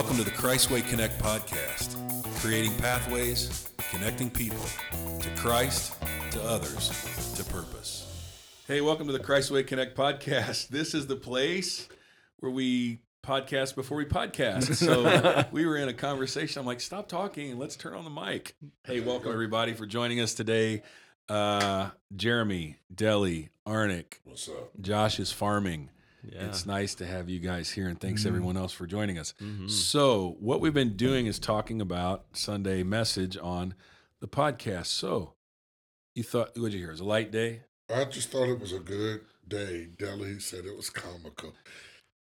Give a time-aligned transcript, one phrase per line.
[0.00, 1.94] Welcome to the Christway Connect podcast,
[2.40, 4.64] creating pathways, connecting people
[5.20, 5.94] to Christ,
[6.30, 8.40] to others, to purpose.
[8.66, 10.68] Hey, welcome to the Christway Connect podcast.
[10.70, 11.86] This is the place
[12.38, 14.74] where we podcast before we podcast.
[14.74, 16.60] So we were in a conversation.
[16.60, 18.56] I'm like, stop talking and let's turn on the mic.
[18.84, 20.82] Hey, welcome everybody for joining us today.
[21.28, 24.70] Uh, Jeremy, Deli, Arnick, What's up?
[24.80, 25.90] Josh is farming.
[26.24, 26.46] Yeah.
[26.46, 28.28] It's nice to have you guys here, and thanks Mm-hmm.
[28.28, 29.32] everyone else for joining us.
[29.66, 33.74] So, what we've been doing is talking about Sunday message on
[34.20, 34.86] the podcast.
[34.86, 35.34] So,
[36.14, 36.88] you thought, what'd you hear?
[36.88, 37.62] It was a light day,
[37.94, 39.88] I just thought it was a good day.
[39.98, 41.54] Deli said it was comical.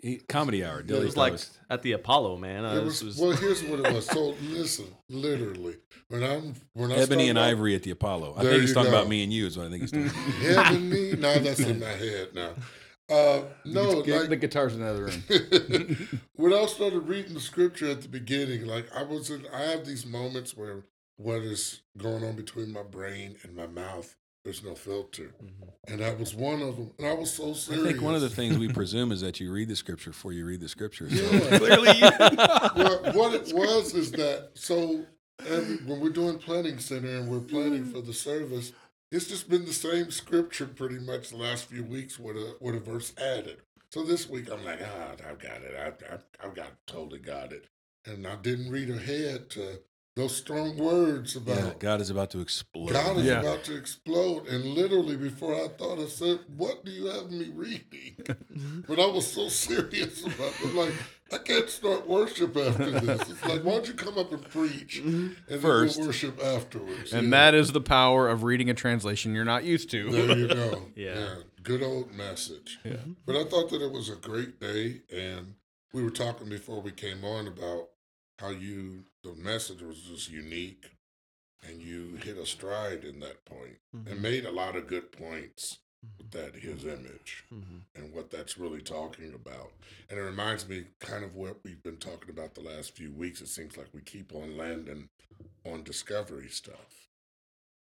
[0.01, 0.81] He- comedy hour.
[0.81, 2.65] It Dilly it was thought like was- at the Apollo, man.
[2.65, 3.37] I It was, was, was- well.
[3.37, 4.07] Here's what it was.
[4.07, 5.77] So listen, literally,
[6.09, 8.35] when I'm when I Ebony start and out- Ivory at the Apollo.
[8.37, 8.97] I think he's talking go.
[8.99, 9.47] about me and you.
[9.47, 10.07] Is what I think he's talking
[10.53, 10.67] about.
[10.73, 11.13] Ebony.
[11.21, 12.51] Now that's in my head now.
[13.11, 16.09] Uh, no, Get like the guitars in the other room.
[16.35, 19.85] when I started reading the scripture at the beginning, like I was in, I have
[19.85, 20.85] these moments where
[21.17, 25.35] what is going on between my brain and my mouth, there's no filter,
[25.87, 26.91] and that was one of them.
[26.99, 27.85] And I was so serious.
[27.85, 30.33] I think one of the things we presume is that you read the scripture before
[30.33, 31.11] you read the scripture.
[31.11, 31.59] So Yeah.
[31.59, 35.05] clearly, well, what it was is that so
[35.47, 38.73] every, when we're doing planning center and we're planning for the service,
[39.13, 42.75] it's just been the same scripture pretty much the last few weeks with a with
[42.75, 43.59] a verse added.
[43.91, 45.75] So this week I'm like, ah, I've got it.
[45.79, 47.67] I've, I've, I've got totally got it,
[48.07, 49.81] and I didn't read ahead to
[50.17, 52.91] those strong words about Yeah, God is about to explode.
[52.91, 53.41] God is Yeah.
[53.41, 54.47] about to explode.
[54.47, 58.17] And literally, before I thought, I said, What do you have me reading?
[58.89, 60.75] but I was so serious about it.
[60.75, 60.95] Like,
[61.33, 63.31] I can't start worship after this.
[63.31, 65.53] It's like, why don't you come up and preach mm-hmm.
[65.53, 65.97] and First.
[65.97, 67.13] then we'll worship afterwards?
[67.13, 67.31] and Yeah.
[67.31, 70.11] that is the power of reading a translation you're not used to.
[70.11, 70.83] There you go.
[70.97, 71.37] Yeah.
[71.63, 72.79] Good old message.
[72.85, 72.93] Yeah.
[72.93, 73.13] Mm-hmm.
[73.25, 75.03] But I thought that it was a great day.
[75.15, 75.55] And
[75.93, 77.89] we were talking before we came on about
[78.39, 80.87] how you, the message was just unique.
[81.63, 84.23] And you hit a stride in that point and mm-hmm.
[84.23, 85.82] made a lot of good points with
[86.31, 87.83] that his image Mhm.
[87.95, 89.73] and what that's really talking about.
[90.09, 93.41] And it reminds me kind of what we've been talking about the last few weeks.
[93.41, 95.11] It seems like we keep on landing
[95.65, 97.09] on discovery stuff.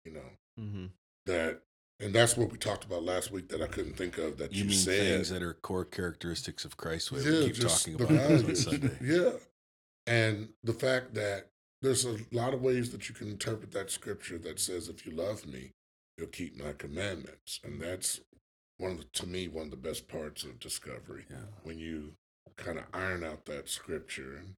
[0.06, 0.92] You know, Mhm.
[1.26, 1.64] that
[2.00, 4.64] and that's what we talked about last week that I couldn't think of that You
[4.64, 5.16] you, mean said.
[5.16, 7.12] things that are core characteristics of Christ?
[7.12, 8.08] Way yeah, we keep talking about
[8.46, 8.74] this on.
[8.80, 8.98] Sunday.
[9.02, 9.40] Yeah.
[10.06, 11.50] And the fact that
[11.82, 15.12] there's a lot of ways that you can interpret that scripture that says, if you
[15.12, 15.74] love me,
[16.18, 17.60] you'll keep my commandments.
[17.64, 18.20] And that's
[18.78, 21.26] one of the, to me, one of the best parts of discovery.
[21.30, 21.38] Yeah.
[21.64, 22.14] When you
[22.58, 24.56] kind of iron out that scripture and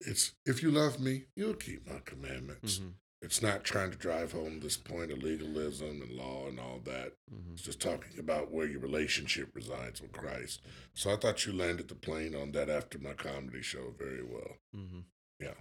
[0.00, 2.78] it's, if you love me, you'll keep my commandments.
[2.78, 2.92] Mhm.
[3.20, 7.14] It's not trying to drive home this point of legalism and law and all that.
[7.32, 7.54] Mhm.
[7.54, 10.60] It's just talking about where your relationship resides with Christ.
[10.94, 14.58] So I thought you landed the plane on that after my comedy show very well.
[14.76, 15.04] Mhm.
[15.40, 15.54] Yeah,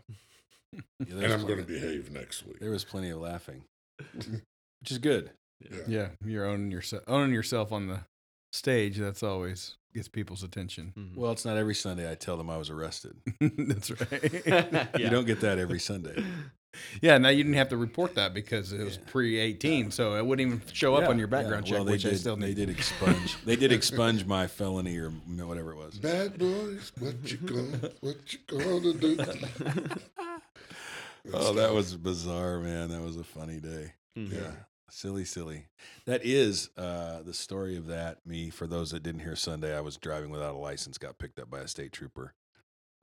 [0.99, 2.59] And I'm going to behave next week.
[2.59, 3.63] There was plenty of laughing,
[4.81, 5.31] which is good.
[5.59, 5.77] Yeah.
[5.87, 8.01] Yeah, you're owning yourself, owning yourself on the
[8.51, 8.97] stage.
[8.97, 10.93] That's always gets people's attention.
[10.95, 11.15] Mhm.
[11.15, 13.15] Well, it's not every Sunday I tell them I was arrested.
[13.41, 14.41] That's right.
[14.45, 14.87] Yeah.
[14.97, 16.23] You don't get that every Sunday.
[17.01, 19.03] yeah, now you didn't have to report that because it was Yeah.
[19.11, 21.71] pre-18, so it wouldn't even show up Yeah, on your background yeah.
[21.71, 22.55] check, Well, they which did, I still they need.
[22.57, 23.37] did expunge.
[23.45, 25.97] they did expunge my felony or whatever it was.
[25.97, 29.17] Bad boys, what you gonna, what you gonna do?
[31.33, 32.89] Oh, that was bizarre, man.
[32.89, 33.93] That was a funny day.
[34.17, 34.33] Mhm.
[34.33, 34.51] Yeah.
[34.89, 35.65] Silly, silly.
[36.05, 38.25] That is uh, the story of that.
[38.25, 41.39] Me, for those that didn't hear Sunday, I was driving without a license, got picked
[41.39, 42.33] up by a state trooper.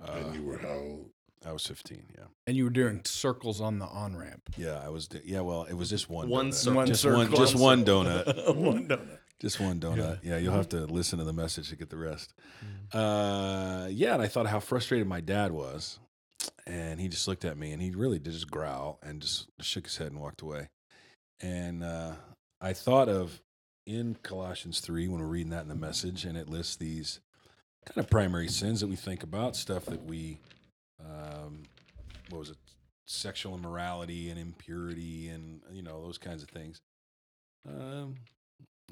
[0.03, 1.11] Uh, And you were how old?
[1.47, 2.07] I was 15.
[2.17, 2.25] Yeah.
[2.47, 4.49] and you were doing circles on the on ramp.
[4.57, 4.81] Yeah.
[4.83, 5.11] I was.
[5.25, 5.41] Yeah.
[5.41, 6.31] Well, it was just one.
[6.31, 6.55] One donut.
[6.55, 6.77] circle.
[6.79, 7.19] One Just circle.
[7.19, 7.31] one.
[7.37, 8.57] Just one donut.
[8.57, 9.19] one donut.
[9.41, 10.21] Just one donut.
[10.23, 10.39] Yeah.
[10.39, 12.33] You'll have to listen to the message to get the rest.
[12.65, 12.99] Mm-hmm.
[12.99, 14.15] Uh, yeah.
[14.15, 15.99] And I thought how frustrated my dad was,
[16.67, 19.85] and he just looked at me and he really did just growl and just shook
[19.85, 20.71] his head and walked away.
[21.41, 22.13] And uh,
[22.61, 23.41] I thought of
[23.87, 27.21] in Colossians 3 when we're reading that in the message, and it lists these
[27.85, 30.39] kind of primary sins that we think about, stuff that we,
[31.01, 31.65] um,
[32.31, 32.57] what was it,
[33.07, 36.81] sexual immorality and impurity and, you know, those kinds of things.
[37.69, 38.15] Um,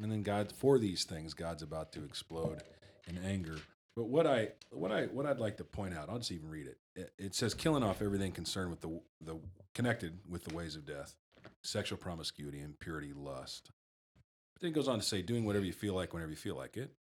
[0.03, 2.63] and then God, for these things, God's about to explode
[3.09, 3.57] in anger.
[3.97, 6.67] But what I, what I, what I'd like to point out, I'll just even read
[6.67, 6.79] it.
[6.95, 9.39] It, it says, killing off everything concerned with the, the
[9.75, 11.15] connected with the ways of death,
[11.63, 13.71] sexual promiscuity, impurity, lust.
[14.55, 16.57] But then it goes on to say, doing whatever you feel like whenever you feel
[16.57, 16.93] like it,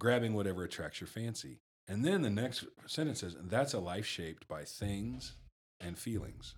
[0.00, 1.58] grabbing whatever attracts your fancy.
[1.86, 5.34] And then the next sentence says, that's a life shaped by things
[5.80, 6.54] and feelings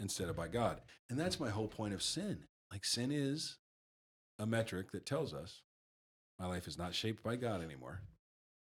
[0.00, 0.80] instead of by God.
[1.10, 2.44] And that's my whole point of sin.
[2.72, 3.56] Like sin is
[4.38, 5.62] a metric that tells us
[6.38, 8.00] my life is not shaped by God anymore,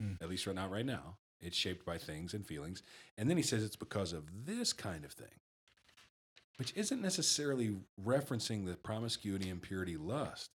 [0.02, 0.20] Mm.
[0.20, 1.16] at least right not right now.
[1.40, 2.82] It's shaped by things and feelings.
[3.18, 5.40] And then he says it's because of this kind of thing,
[6.62, 10.52] which isn't necessarily referencing the promiscuity, impurity, lust.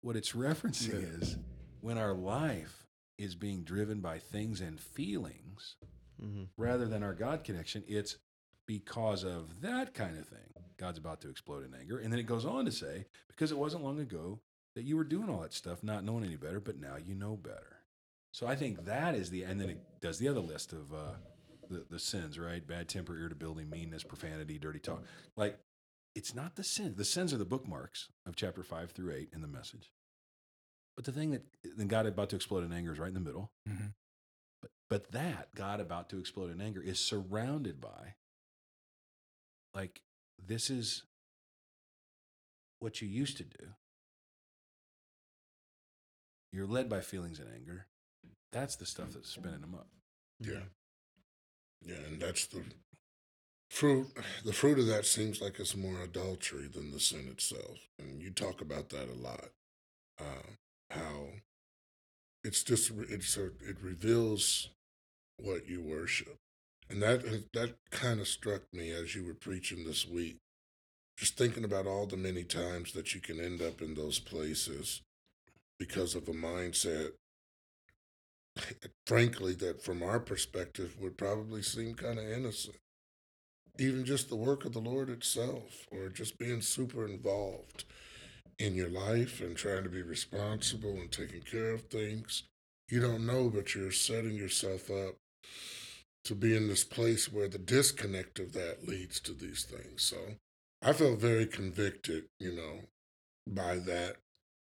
[0.00, 1.20] What it's referencing Yeah.
[1.20, 1.36] is
[1.80, 5.76] when our life is being driven by things and feelings
[6.20, 6.44] Mm-hmm.
[6.56, 8.16] rather than our God connection, it's
[8.66, 10.52] because of that kind of thing.
[10.76, 11.98] God's about to explode in anger.
[11.98, 14.40] And then it goes on to say, because it wasn't long ago
[14.74, 17.36] that you were doing all that stuff, not knowing any better, but now you know
[17.36, 17.76] better.
[18.32, 21.14] So I think that is the, and then it does the other list of uh,
[21.68, 22.66] the, the sins, right?
[22.66, 25.04] Bad temper, irritability, meanness, profanity, dirty talk.
[25.36, 25.58] Like,
[26.14, 26.94] it's not the sin.
[26.96, 29.90] The sins are the bookmarks of chapter five through eight in the message.
[30.96, 31.42] But the thing that
[31.76, 33.50] then God about to explode in anger is right in the middle.
[33.68, 33.94] Mhm.
[34.62, 38.14] But, but that God about to explode in anger is surrounded by,
[39.74, 40.02] like,
[40.38, 41.02] this is
[42.78, 43.74] what you used to do.
[46.52, 47.86] You're led by feelings and anger.
[48.52, 49.88] That's the stuff that's spinning them up.
[50.38, 50.60] Yeah.
[51.84, 52.62] Yeah, and that's the
[53.70, 54.08] fruit.
[54.44, 57.78] The fruit of that seems like it's more adultery than the sin itself.
[57.98, 59.50] And you talk about that a lot.
[60.20, 60.52] Uh,
[60.90, 61.28] how
[62.42, 64.68] it's just it's a, it reveals
[65.38, 66.36] what you worship,
[66.90, 67.22] and that
[67.54, 70.38] that kind of struck me as you were preaching this week.
[71.18, 75.02] Just thinking about all the many times that you can end up in those places
[75.78, 77.12] because of a mindset
[79.06, 82.76] frankly, that from our perspective would probably seem kind of innocent.
[83.78, 87.84] Even just the work of the Lord itself, or just being super involved
[88.58, 92.44] in your life and trying to be responsible and taking care of things.
[92.88, 95.16] You don't know, but you're setting yourself up
[96.24, 100.02] to be in this place where the disconnect of that leads to these things.
[100.02, 100.16] So
[100.82, 102.80] I felt very convicted, you know,
[103.46, 104.16] by that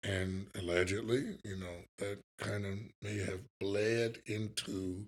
[0.06, 5.06] and allegedly, you know, that kind of may have bled into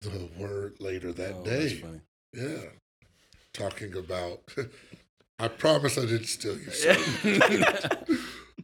[0.00, 1.80] the word later that Oh, that's day.
[1.80, 2.00] funny.
[2.32, 2.70] Yeah.
[3.52, 4.40] Talking about,
[5.38, 6.96] I promise I didn't steal son.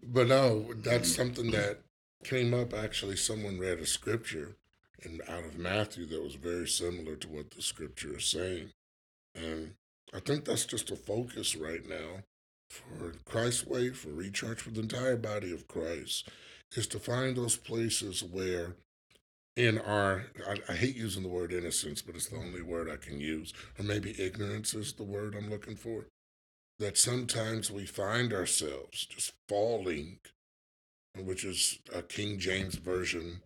[0.02, 1.80] but no, that's something that
[2.24, 2.72] came up.
[2.72, 4.56] Actually, someone read a scripture
[5.02, 8.70] and out of Matthew that was very similar to what the scripture is saying.
[9.34, 9.74] And
[10.14, 12.22] I think that's just a focus right now
[12.68, 16.28] for Christway, for Recharge, for the entire body of Christ,
[16.76, 18.76] is to find those places where
[19.56, 22.96] in our, I, I hate using the word innocence, but it's the only word I
[22.96, 26.06] can use, or maybe ignorance is the word I'm looking for,
[26.78, 30.18] that sometimes we find ourselves just falling,
[31.18, 33.40] which is a King James Version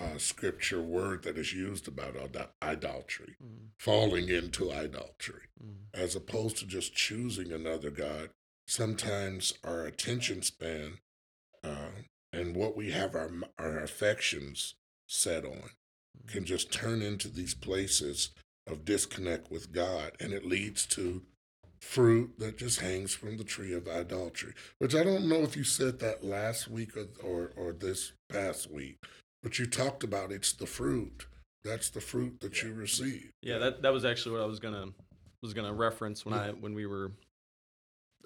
[0.00, 2.16] uh, scripture word that is used about
[2.60, 3.66] idolatry, Mm-hmm.
[3.78, 5.42] falling into idolatry
[5.94, 8.30] as opposed to just choosing another God.
[8.66, 10.98] Sometimes our attention span
[11.62, 11.90] uh,
[12.32, 14.74] and what we have our our affections
[15.06, 15.70] set on
[16.26, 18.30] can just turn into these places
[18.66, 21.22] of disconnect with God, and it leads to
[21.80, 24.52] fruit that just hangs from the tree of idolatry.
[24.78, 28.70] Which I don't know if you said that last week or or, or this past
[28.70, 28.98] week,
[29.42, 31.26] but you talked about it's the fruit.
[31.64, 33.30] That's the fruit that you receive.
[33.42, 34.86] Yeah, that that was actually what I was gonna
[35.42, 37.12] was gonna reference when I when we were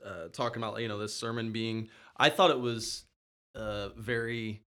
[0.05, 1.89] uh, talking about you know this sermon being.
[2.17, 3.05] I thought it was
[3.55, 4.63] uh, very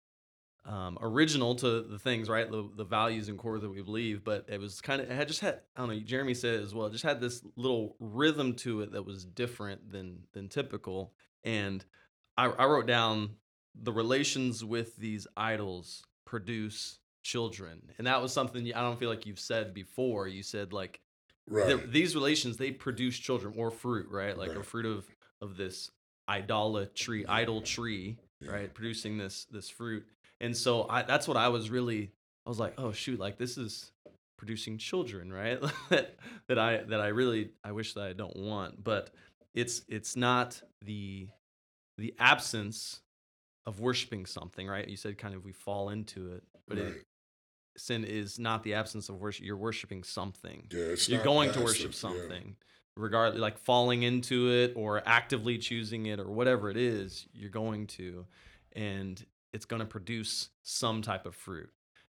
[0.64, 4.44] um, original to the things right, the, the values and core that we believe, but
[4.49, 6.00] it was kind of it had just had I don't know.
[6.00, 6.87] Jeremy said it as well.
[6.87, 11.12] It just had this little rhythm to it that was different than than typical,
[11.44, 11.85] and
[12.37, 13.30] I, I wrote down
[13.80, 19.26] the relations with these idols produce children and that was something i don't feel like
[19.26, 21.00] you've said before you said like
[21.47, 21.68] Right.
[21.68, 25.06] the- these relations they produce children or fruit right like a fruit of
[25.40, 25.90] of this
[26.28, 30.04] idolatry idol tree right producing this this fruit.
[30.40, 32.12] And so i that's what i was really
[32.47, 33.92] i was like oh shoot like this is
[34.37, 35.61] producing children right?
[35.90, 36.16] That
[36.49, 38.83] that i that i really i wish that i don't want.
[38.83, 39.11] But
[39.54, 41.28] it's it's not the
[41.97, 43.00] the absence
[43.66, 44.87] of worshiping something right?
[44.87, 46.87] You said kind of we fall into it but right.
[46.88, 47.07] it,
[47.76, 50.66] sin is not the absence of worship you're worshiping something.
[50.71, 52.47] Yeah, it's you're going to worship yeah.
[52.99, 57.87] Regardless like falling into it or actively choosing it or whatever it is you're going
[57.87, 58.26] to
[58.73, 61.71] and it's going to produce some type of fruit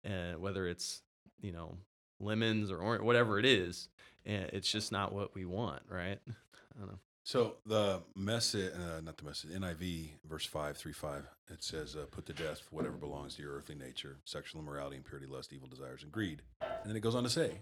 [0.06, 1.02] uh, whether it's
[1.40, 1.78] you know
[2.20, 3.90] lemons or orange, whatever it is
[4.26, 9.00] and it's just not what we want right i don't know So the message, uh,
[9.02, 11.24] not the message, NIV verse five three five.
[11.52, 15.28] It says, uh, "Put to death whatever belongs to your earthly nature: sexual immorality, impurity,
[15.28, 17.62] lust, evil desires, and greed." And then it goes on to say,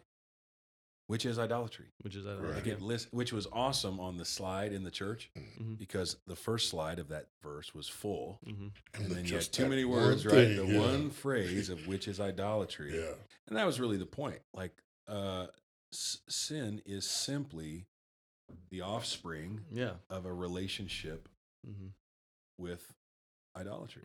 [1.10, 1.88] which is idolatry.
[2.02, 2.48] which is idolatry.
[2.50, 2.56] Right.
[2.58, 5.76] Like it list, which was awesome on the slide in the church Mhm.
[5.78, 8.40] because the first slide of that verse was full.
[8.44, 10.56] hmm And then then you had too many one words, right?
[10.56, 10.80] The yeah.
[10.80, 12.96] one phrase of which is idolatry.
[12.96, 13.16] Yeah.
[13.48, 14.40] And that was really the point.
[14.54, 15.48] Like, uh,
[15.92, 17.88] s- sin is simply
[18.70, 19.96] the offspring Yeah.
[20.12, 21.28] of a relationship
[21.66, 21.88] hmm
[22.60, 22.94] with
[23.56, 24.04] idolatry.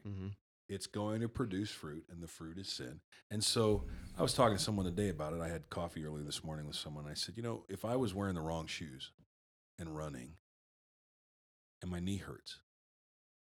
[0.68, 3.00] It's going to produce fruit, and the fruit is sin.
[3.30, 3.85] And so
[4.18, 5.40] I was talking to someone today about it.
[5.40, 7.06] I had coffee early this morning with someone.
[7.06, 9.11] I said, you know, if I was wearing the wrong shoes
[9.78, 10.37] and running
[11.83, 12.61] and my knee hurts,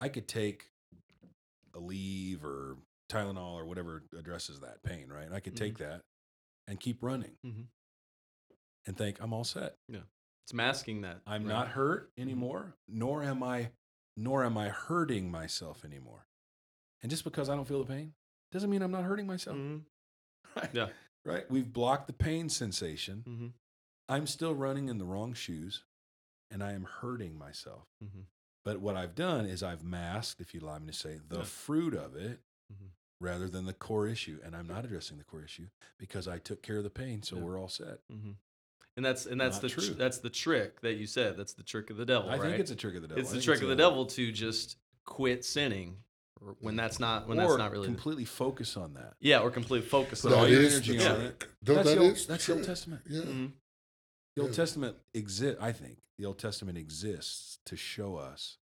[0.02, 0.72] I could take
[1.76, 2.78] Aleve or
[3.12, 5.26] Tylenol or whatever addresses that pain, right?
[5.26, 6.02] And I could take that
[6.68, 7.68] and keep running Mhm.
[8.88, 9.78] and think I'm all set.
[9.88, 10.04] Yeah.
[10.46, 11.22] It's masking that.
[11.28, 11.54] I'm right?
[11.54, 13.72] not hurt anymore, nor am I
[14.16, 16.28] nor am I hurting myself anymore.
[17.04, 18.14] And just because I don't feel the pain
[18.52, 19.58] doesn't mean I'm not hurting myself.
[19.58, 19.82] Mhm.
[20.56, 20.70] Right?
[20.74, 20.90] Yeah.
[21.26, 21.50] Right?
[21.52, 23.24] We've blocked the pain sensation.
[23.26, 23.48] hmm
[24.10, 25.84] I'm still running in the wrong shoes
[26.52, 27.88] and I am hurting myself.
[28.02, 28.22] hmm
[28.66, 31.44] But what I've done is I've masked, if you allow me to say, the Yeah.
[31.44, 32.40] fruit of it
[32.72, 32.90] Mhm.
[33.20, 34.40] rather than the core issue.
[34.44, 35.68] And I'm not addressing the core issue
[35.98, 37.42] because I took care of the pain, so Yeah.
[37.44, 38.02] we're all set.
[38.10, 38.34] hmm
[38.96, 41.36] And that's and that's Not the tr- that's the trick that you said.
[41.36, 42.30] That's the trick of the devil.
[42.30, 42.42] I right?
[42.44, 43.22] think it's a trick of the devil.
[43.24, 46.04] It's the trick of the a- devil to just quit sinning
[46.42, 49.14] or when that's not when or that's not really the- completely focus on that.
[49.20, 51.44] yeah or completely focus on all That your is energy the on trick.
[51.44, 51.68] it.
[51.68, 52.64] No, that's that the Old, is that's the Old.
[52.64, 53.02] Testament.
[53.08, 53.22] Yeah.
[53.22, 53.52] Mhm.
[54.36, 54.56] The Old Yeah.
[54.58, 56.00] Testament exists, I think.
[56.18, 58.58] The Old Testament exists to show us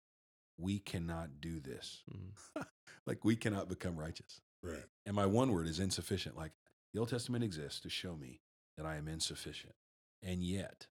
[0.58, 2.04] we cannot do this.
[2.12, 2.66] Mhm.
[3.06, 4.42] like we cannot become righteous.
[4.62, 4.86] Right.
[5.06, 6.38] And my one word is insufficient.
[6.38, 6.52] Like
[6.94, 8.42] the Old Testament exists to show me
[8.78, 9.74] that I am insufficient.
[10.22, 10.88] And yet,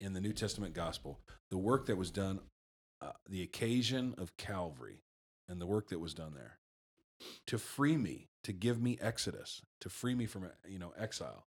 [0.00, 2.40] in the New Testament gospel, the work that was done,
[3.00, 5.04] uh, the occasion of Calvary,
[5.48, 6.58] and the work that was done there
[7.46, 11.46] to free me, to give me exodus, to free me from you know exile.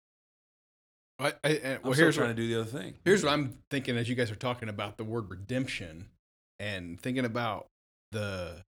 [1.18, 2.94] I, I, and, I'm still here's trying what, to do the other thing.
[3.04, 6.08] here's what I'm thinking as you guys are talking about the word redemption
[6.58, 7.68] and thinking about
[8.10, 8.64] the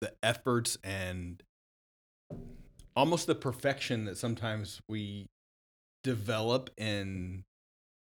[0.00, 1.42] the efforts and
[2.94, 5.26] almost the perfection that sometimes we
[6.04, 7.44] develop in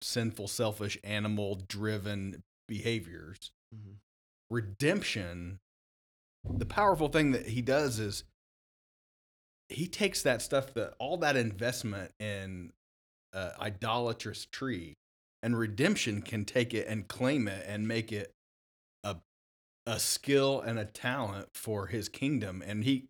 [0.00, 3.50] sinful, selfish, animal driven behaviors.
[3.74, 3.96] Mhm.
[4.50, 5.60] Redemption,
[6.48, 8.24] the powerful thing that he does is
[9.68, 12.72] he takes that stuff that all that investment in
[13.32, 14.94] uh, idolatrous tree
[15.42, 18.32] and redemption can take it and claim it and make it
[19.02, 19.16] a
[19.86, 22.62] a skill and a talent for his kingdom.
[22.66, 23.08] And he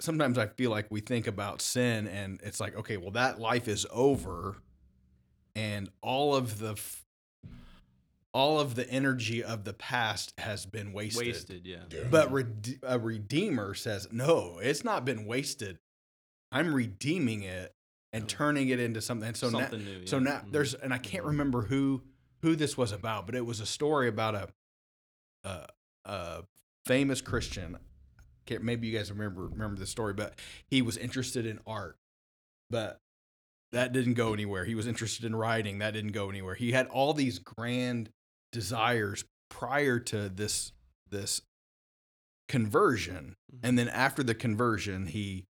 [0.00, 3.68] sometimes i feel like we think about sin and it's like okay well that life
[3.68, 4.56] is over
[5.54, 6.74] and all of the
[8.32, 12.04] all of the energy of the past has been wasted, wasted yeah Yeah.
[12.10, 15.78] but rede- a redeemer says no it's not been wasted
[16.52, 17.74] i'm redeeming it
[18.12, 18.28] and Yeah.
[18.28, 20.22] turning it into something and so now, something new so yeah.
[20.22, 20.52] now Mhm.
[20.52, 22.02] there's and I can't remember who
[22.42, 24.48] who this was about, but it was a story about a
[25.44, 25.66] a,
[26.06, 26.42] a
[26.86, 27.76] famous Christian.
[28.46, 31.98] Can't, maybe you guys remember remember the story, but he was interested in art,
[32.70, 32.98] but
[33.72, 34.64] that didn't go anywhere.
[34.64, 36.54] He was interested in writing, that didn't go anywhere.
[36.54, 38.10] He had all these grand
[38.52, 40.72] desires prior to this
[41.08, 41.42] this
[42.48, 43.58] conversion, Mhm.
[43.62, 45.46] and then after the conversion, he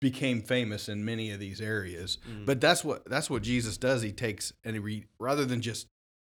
[0.00, 2.18] became famous in many of these areas.
[2.28, 2.44] Mhm.
[2.46, 4.02] But that's what that's what Jesus does.
[4.02, 5.86] He takes and he re, rather than just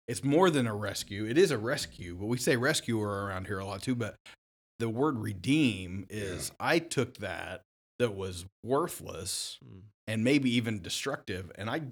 [0.08, 1.26] it's more than a rescue.
[1.26, 3.96] It is a rescue, but we say rescuer around here a lot too.
[3.96, 4.18] But
[4.80, 7.64] the word redeem is I took that
[8.00, 9.84] that was worthless Mhm.
[10.08, 11.92] and maybe even destructive, and I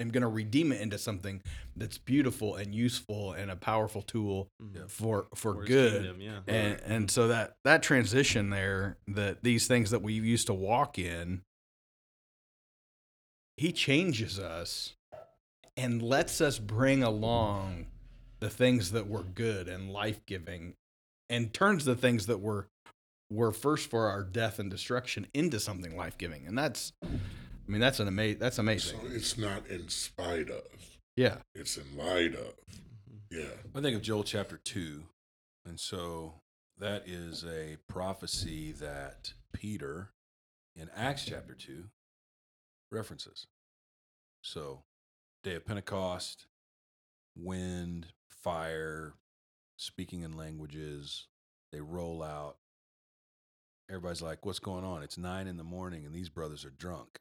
[0.00, 1.42] am going to redeem it into something
[1.76, 4.90] that's beautiful and useful and a powerful tool Mhm.
[4.90, 5.92] for for For good.
[6.02, 6.40] kingdom, yeah.
[6.46, 10.98] And and so that that transition there that these things that we used to walk
[10.98, 11.42] in
[13.56, 14.94] he changes us
[15.76, 17.86] and lets us bring along
[18.40, 20.74] the things that were good and life-giving
[21.30, 22.68] and turns the things that were
[23.30, 26.46] were first for our death and destruction into something life-giving.
[26.46, 26.92] And that's
[27.66, 30.62] i mean that's an amazing that's amazing So it's not in spite of.
[31.16, 32.54] yeah It's in light of.
[32.70, 33.20] Mhm.
[33.30, 33.50] Yeah.
[33.74, 35.02] I think of Joel chapter 2.
[35.66, 36.34] And so
[36.78, 40.10] that is a prophecy that Peter
[40.76, 41.84] in Acts chapter 2
[42.92, 43.46] references.
[44.42, 44.82] So,
[45.42, 46.46] day of Pentecost,
[47.34, 49.14] wind, fire,
[49.78, 51.26] speaking in languages,
[51.72, 52.56] they roll out.
[53.88, 55.02] Everybody's like, What's going on?
[55.02, 57.20] It's nine in the morning and these brothers are drunk.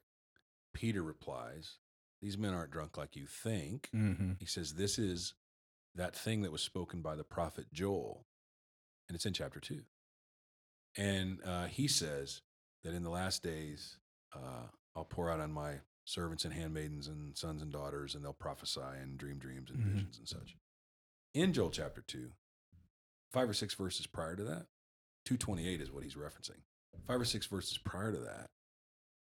[0.73, 1.77] Peter replies,
[2.21, 3.89] These men aren't drunk like you think.
[3.93, 4.33] mm-hmm.
[4.39, 5.33] He says, This is
[5.95, 8.25] that thing that was spoken by the prophet Joel.
[9.09, 9.81] And it's in chapter two.
[10.97, 12.41] And uh, he says
[12.83, 13.97] that in the last days,
[14.35, 15.75] uh, I'll pour out on my
[16.05, 19.93] servants and handmaidens and sons and daughters, and they'll prophesy and dream dreams and Mhm.
[19.93, 20.55] visions and such.
[21.33, 22.31] In Joel chapter 2,
[23.31, 24.67] five or six verses prior to that,
[25.25, 26.61] 228 is what he's referencing.
[27.07, 28.51] Five or six verses prior to that,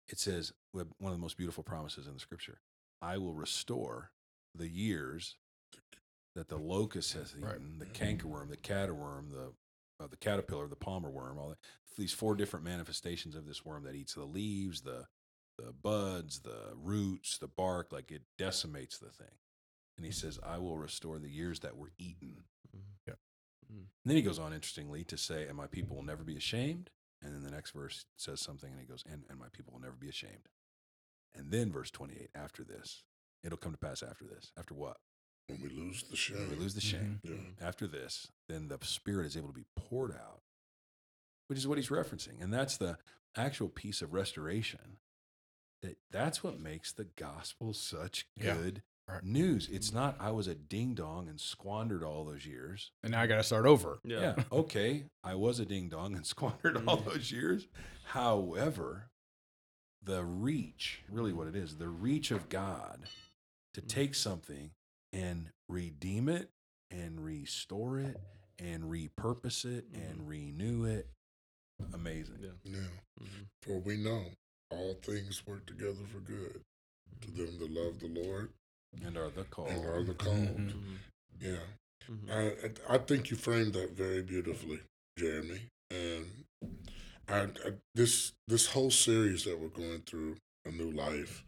[0.10, 2.60] it says one of the most beautiful promises in the scripture
[3.02, 4.12] I will restore
[4.56, 5.38] the years
[6.36, 7.80] that the locust has eaten, Right.
[7.80, 9.54] the cankerworm, the caterworm, the
[10.02, 11.58] uh, the caterpillar, the palmer worm, all that,
[11.98, 15.06] these four different manifestations of this worm that eats the leaves, the
[15.58, 19.36] the buds, the roots, the bark, like it decimates the thing.
[19.98, 20.54] And he says, mm-hmm.
[20.54, 22.46] I will restore the years that were eaten.
[22.74, 22.94] Mm-hmm.
[23.06, 23.14] Yeah.
[23.66, 23.80] Mm-hmm.
[23.80, 26.90] And then he goes on interestingly to say, And my people will never be ashamed.
[27.22, 29.82] And then the next verse says something, and he goes, And, and my people will
[29.82, 30.48] never be ashamed.
[31.36, 33.04] And then verse 28, after this,
[33.44, 34.52] it'll come to pass after this.
[34.58, 34.98] After what?
[35.48, 36.50] When we lose the When shame.
[36.50, 36.98] we lose the mm-hmm.
[36.98, 37.20] shame.
[37.60, 37.68] Yeah.
[37.68, 40.42] After this, then the Spirit is able to be poured out,
[41.48, 42.42] which is what he's referencing.
[42.42, 42.98] And that's the
[43.36, 44.98] actual piece of restoration.
[45.82, 48.54] That that's what makes the gospel such Yeah.
[48.56, 48.82] good Right.
[49.24, 49.68] News.
[49.72, 52.92] It's not I was a ding dong and squandered all those years.
[53.04, 54.00] And now I got to start over.
[54.04, 54.36] Yeah.
[54.38, 57.06] Yeah, okay, I was a ding dong and squandered all Mhm.
[57.06, 57.68] those years.
[58.06, 59.10] However,
[60.02, 63.08] the reach, really what it is, the reach of God
[63.74, 63.88] to Mhm.
[63.88, 64.72] take something
[65.12, 66.50] and redeem it
[66.92, 68.18] and restore it
[68.58, 71.08] and repurpose it and renew it.
[71.94, 72.40] Amazing.
[72.42, 72.52] Yeah.
[72.64, 72.88] Yeah.
[73.22, 73.48] Mhm.
[73.62, 74.32] For we know
[74.70, 76.62] all things work together for good
[77.22, 78.54] to them that love the Lord
[79.06, 79.70] And are the called.
[79.70, 80.58] and are the called.
[80.58, 80.74] Mhm.
[80.74, 80.98] Mhm.
[81.40, 81.66] Yeah.
[82.10, 82.30] Mhm.
[82.30, 84.82] I, I I think you framed that very beautifully,
[85.18, 85.62] Jeremy.
[85.92, 86.46] And
[87.28, 91.44] I, I this this whole series that we're going through, a new life,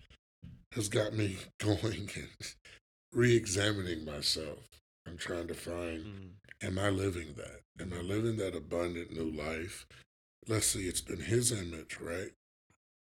[0.74, 2.56] has got me going and
[3.14, 4.60] re-examining myself.
[5.08, 6.30] I'm trying to find, Mhm.
[6.62, 7.62] am I living that?
[7.80, 9.86] Am I living that abundant new life?
[10.48, 12.32] Let's see, it's been His image, right?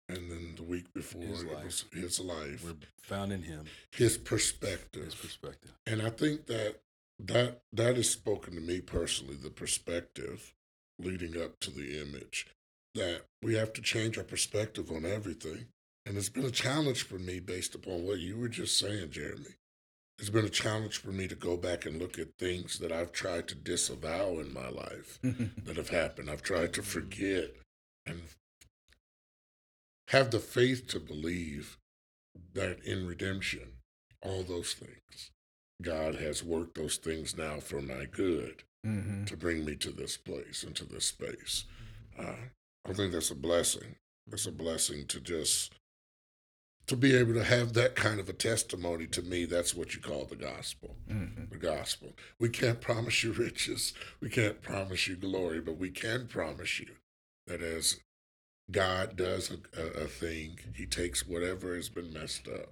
[0.09, 1.63] And then the week before, His it life.
[1.63, 2.73] was His life, We're
[3.03, 5.05] found in Him, His perspective.
[5.05, 5.71] His perspective.
[5.85, 6.81] And I think that
[7.19, 10.53] that that has spoken to me personally, the perspective
[10.97, 12.47] leading up to the image,
[12.95, 15.67] that we have to change our perspective on everything.
[16.05, 19.55] And it's been a challenge for me based upon what you were just saying, Jeremy.
[20.17, 23.11] It's been a challenge for me to go back and look at things that I've
[23.11, 26.29] tried to disavow in my life that have happened.
[26.29, 27.51] I've tried to forget
[28.05, 28.21] and
[30.09, 31.77] have the faith to believe
[32.53, 33.73] that in redemption,
[34.21, 35.31] all those things,
[35.81, 39.27] God has worked those things now for my good Mhm.
[39.27, 41.65] to bring me to this place and to this space.
[42.17, 42.49] Uh,
[42.85, 43.95] I think that's a blessing.
[44.31, 45.73] It's a blessing to just
[46.87, 49.45] to be able to have that kind of a testimony to me.
[49.45, 51.51] That's what you call the gospel Mhm.
[51.51, 52.15] the gospel.
[52.39, 53.93] We can't promise you riches.
[54.19, 56.97] We can't promise you glory, but we can promise you
[57.45, 57.99] that as
[58.71, 62.71] God does a, a, a thing, He takes whatever has been messed up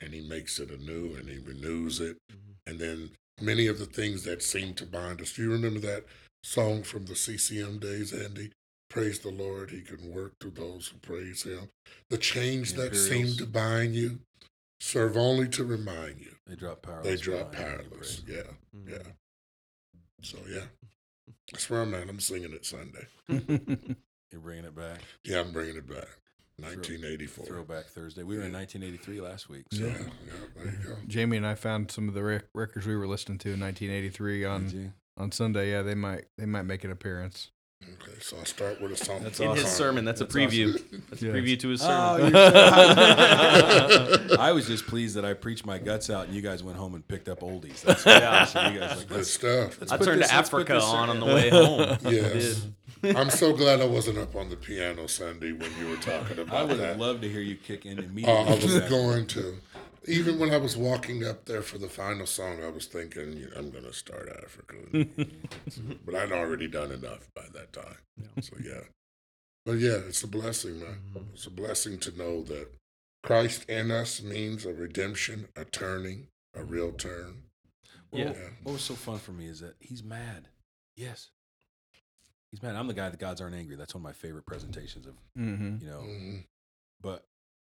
[0.00, 2.16] and He makes it anew and He renews it.
[2.32, 2.54] Mhm.
[2.66, 3.10] And then
[3.40, 5.32] many of the things that seem to bind us.
[5.34, 6.04] Do you remember that
[6.42, 8.52] song from the CCM days, Andy?
[8.88, 11.68] Praise the Lord, He can work through those who praise Him.
[12.10, 14.20] The chains The that seem to bind you
[14.80, 17.04] serve only to remind you They drop powerless.
[17.04, 18.22] they drop powerless.
[18.26, 18.42] Yeah,
[18.76, 18.90] Mhm.
[18.90, 19.12] yeah.
[20.22, 20.66] So yeah,
[21.52, 22.08] that's where I'm at.
[22.08, 23.06] I'm singing it Sunday.
[24.32, 25.00] You're bringing it back.
[25.24, 26.08] Yeah, I'm bringing it back.
[26.58, 27.44] 1984.
[27.46, 28.22] Throwback Thursday.
[28.22, 29.66] We were in 1983 last week.
[29.72, 29.84] So.
[29.84, 30.32] Yeah, yeah.
[30.56, 30.96] There you go.
[31.06, 34.44] Jamie and I found some of the rec- records we were listening to in 1983
[34.46, 35.70] on on Sunday.
[35.70, 37.50] Yeah, they might they might make an appearance.
[37.84, 39.22] Okay, so I'll start with a song.
[39.22, 40.74] That's In his sermon, that's, That's a preview.
[40.74, 41.02] awesome.
[41.10, 42.32] That's a preview to his Oh, sermon.
[44.30, 46.78] you're I was just pleased that I preached my guts out and you guys went
[46.78, 47.82] home and picked up oldies.
[47.82, 48.44] That's Yeah.
[48.46, 49.78] so you guys like, Good stuff.
[49.92, 51.98] I turned this- to Africa on on the way home.
[52.10, 52.66] Yes.
[53.16, 56.46] I'm so glad I wasn't up on the piano Sunday when you were talking about
[56.50, 56.54] that.
[56.56, 56.98] I would that.
[56.98, 58.32] love to hear you kick in Uh, immediately.
[58.32, 59.56] I was going to.
[60.08, 63.46] Even when I was walking up there for the final song, I was thinking, "Yeah,
[63.58, 64.76] I'm going to start Africa.
[66.04, 67.96] but I'd already done enough by that time.
[68.16, 68.40] Yeah.
[68.42, 68.80] So, yeah.
[69.64, 71.00] But yeah, it's a blessing, man.
[71.12, 71.32] Mhm.
[71.34, 72.68] It's a blessing to know that
[73.24, 77.42] Christ in us means a redemption, a turning, a real turn.
[78.12, 78.50] Well, Yeah.
[78.62, 80.46] What was so fun for me is that he's mad.
[80.94, 81.30] Yes.
[82.56, 82.74] He's mad.
[82.74, 83.76] I'm the guy that gods aren't angry.
[83.76, 85.76] That's one of my favorite presentations of, Mm-hmm.
[85.84, 86.46] you know, Mhm.
[87.02, 87.26] but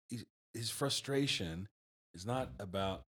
[0.08, 0.24] he's,
[0.54, 1.68] his frustration
[2.14, 3.04] is not about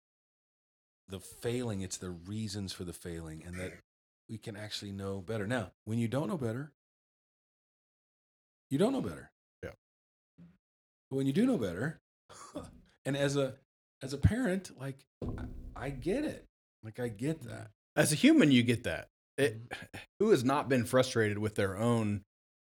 [1.07, 3.79] the failing, it's the reasons for the failing, and that
[4.27, 5.47] we can actually know better.
[5.47, 6.73] Now, when you don't know better,
[8.69, 9.31] you don't know better.
[9.63, 9.71] Yeah.
[11.09, 12.01] But when you do know better,
[13.05, 13.55] and as a
[14.01, 15.05] as a parent, like
[15.37, 15.45] I,
[15.77, 16.45] I get it.
[16.83, 17.71] Like I get that.
[17.95, 19.07] As a human, you get that.
[19.39, 19.57] It,
[20.19, 22.25] who has not been frustrated with their own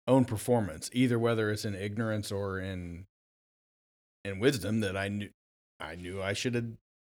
[0.07, 3.05] own performance, either whether it's in ignorance or in
[4.23, 5.29] and wisdom that I knew
[5.79, 6.67] I knew I should have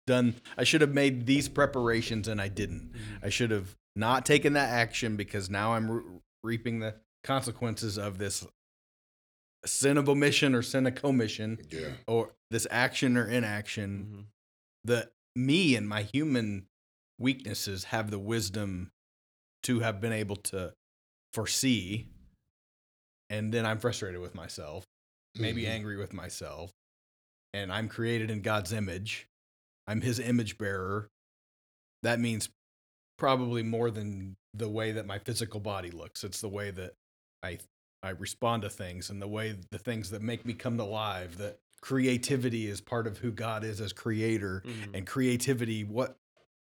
[0.06, 2.92] done I should have made these preparations and I didn't.
[2.92, 3.24] Mhm.
[3.24, 8.18] I should have not taken that action because now I'm re- reaping the consequences of
[8.18, 8.46] this
[9.66, 11.96] sin of omission or sin of commission Yeah.
[12.06, 14.26] or this action or inaction Mhm.
[14.84, 16.66] the me and my human
[17.18, 18.92] weaknesses have the wisdom
[19.64, 20.72] to have been able to
[21.32, 22.06] foresee
[23.28, 24.84] and then i'm frustrated with myself
[25.36, 25.68] maybe Mhm.
[25.68, 26.70] angry with myself
[27.52, 29.26] and i'm created in god's image
[29.86, 31.08] i'm his image bearer
[32.02, 32.48] that means
[33.18, 36.94] probably more than the way that my physical body looks it's the way that
[37.42, 37.58] i
[38.02, 41.58] i respond to things and the way the things that make me come alive that
[41.80, 44.94] creativity is part of who god is as creator Mhm.
[44.96, 46.16] and creativity what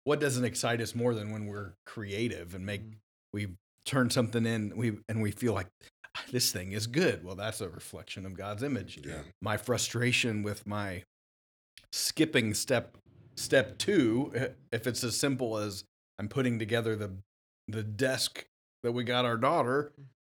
[0.05, 2.95] what doesn't excite us more than when we're creative and make Mhm.
[3.33, 3.47] we
[3.85, 5.67] turn something in we and we feel like
[6.15, 9.23] "Ah, this thing is good well that's a reflection of god's image Yeah.
[9.41, 11.03] my frustration with my
[11.91, 12.97] skipping step
[13.35, 14.31] step two
[14.71, 15.83] if it's as simple as
[16.19, 17.15] i'm putting together the
[17.67, 18.45] the desk
[18.83, 19.91] that we got our daughter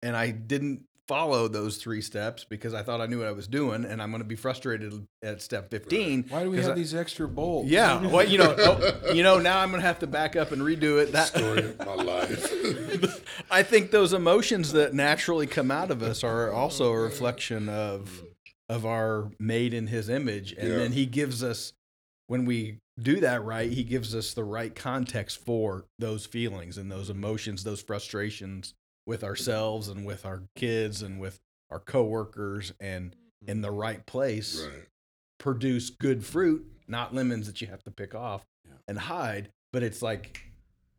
[0.04, 3.48] and i didn't follow those three steps because i thought i knew what i was
[3.48, 6.76] doing and i'm going to be frustrated at step 15 Why do we have I-
[6.76, 7.65] these extra bowls?
[7.67, 10.52] yeah well you know oh, you know now i'm going to have to back up
[10.52, 13.26] and redo it that Story of my life.
[13.52, 18.24] I think those emotions that naturally come out of us are also a reflection of
[18.69, 20.76] of our made in his image and Yeah.
[20.78, 21.74] then he gives us
[22.28, 26.91] when we do that right he gives us the right context for those feelings and
[26.91, 28.76] those emotions those frustrations
[29.10, 31.39] with ourselves and with our kids and with
[31.72, 33.15] our coworkers and
[33.48, 34.86] in the right place right.
[35.39, 38.74] produce good fruit not lemons that you have to pick off Yeah.
[38.88, 40.41] and hide but it's like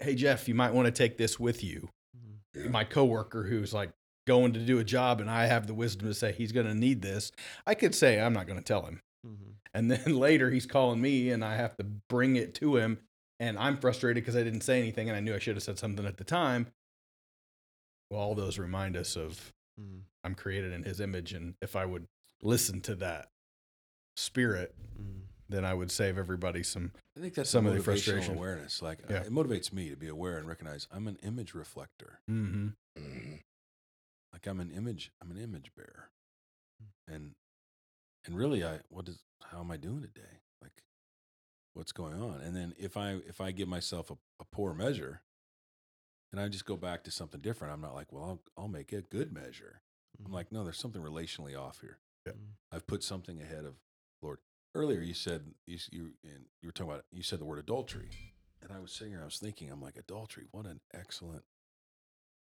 [0.01, 2.65] hey jeff you might want to take this with you Mhm.
[2.65, 2.69] Yeah.
[2.71, 3.91] my coworker who's like
[4.27, 6.75] going to do a job and I have the wisdom to say he's going to
[6.75, 7.33] need this,
[7.67, 9.01] I could say I'm not going to tell him.
[9.27, 9.55] Mhm.
[9.75, 12.99] And then later he's calling me and I have to bring it to him
[13.41, 15.79] and I'm frustrated because I didn't say anything and I knew I should have said
[15.79, 16.67] something at the time.
[18.11, 20.03] Well, all those remind us of Mhm.
[20.25, 22.09] I'm created in his image and if I would
[22.43, 23.31] listen to that
[24.17, 25.29] spirit, Mhm.
[25.49, 28.37] then I would save everybody some I think that's Some some of the frustration.
[28.37, 28.83] awareness.
[28.83, 29.23] Like uh, Yeah.
[29.25, 32.21] it motivates me to be aware and recognize I'm an image reflector.
[32.29, 32.71] mm-hmm.
[32.99, 33.43] Mhm.
[34.33, 35.13] Like I'm an image.
[35.21, 36.11] I'm an image bearer.
[37.07, 37.35] And
[38.25, 40.41] and really, I what is how am I doing today?
[40.61, 40.83] Like
[41.75, 42.41] what's going on?
[42.41, 45.23] And then if I if I give myself a, a poor measure,
[46.33, 48.93] and I just go back to something different, I'm not like, well, I'll I'll make
[48.93, 49.83] a good measure.
[50.19, 50.35] I'm Mhm.
[50.35, 51.99] like, no, there's something relationally off here.
[52.27, 52.33] Yeah.
[52.33, 52.57] Mhm.
[52.71, 53.77] I've put something ahead of
[54.23, 54.41] Lord.
[54.75, 58.11] Earlier, you said you you and you were talking about you said the word adultery,
[58.63, 60.47] and I was sitting here, I was thinking, I'm like adultery.
[60.51, 61.45] What an excellent,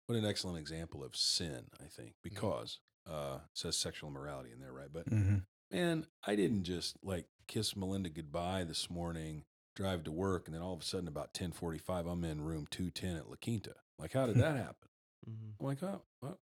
[0.07, 1.69] what an excellent example of sin.
[1.81, 4.91] I think because uh, it says sexual immorality in there, right?
[4.91, 5.37] But Mm-hmm.
[5.71, 9.45] man, I didn't just like kiss Melinda goodbye this morning,
[9.77, 12.41] drive to work, and then all of a sudden about ten forty five, I'm in
[12.41, 13.75] room two ten at La Quinta.
[13.99, 14.89] Like, how did that happen?
[15.29, 15.53] Mhm.
[15.59, 16.39] I'm like, oh, well,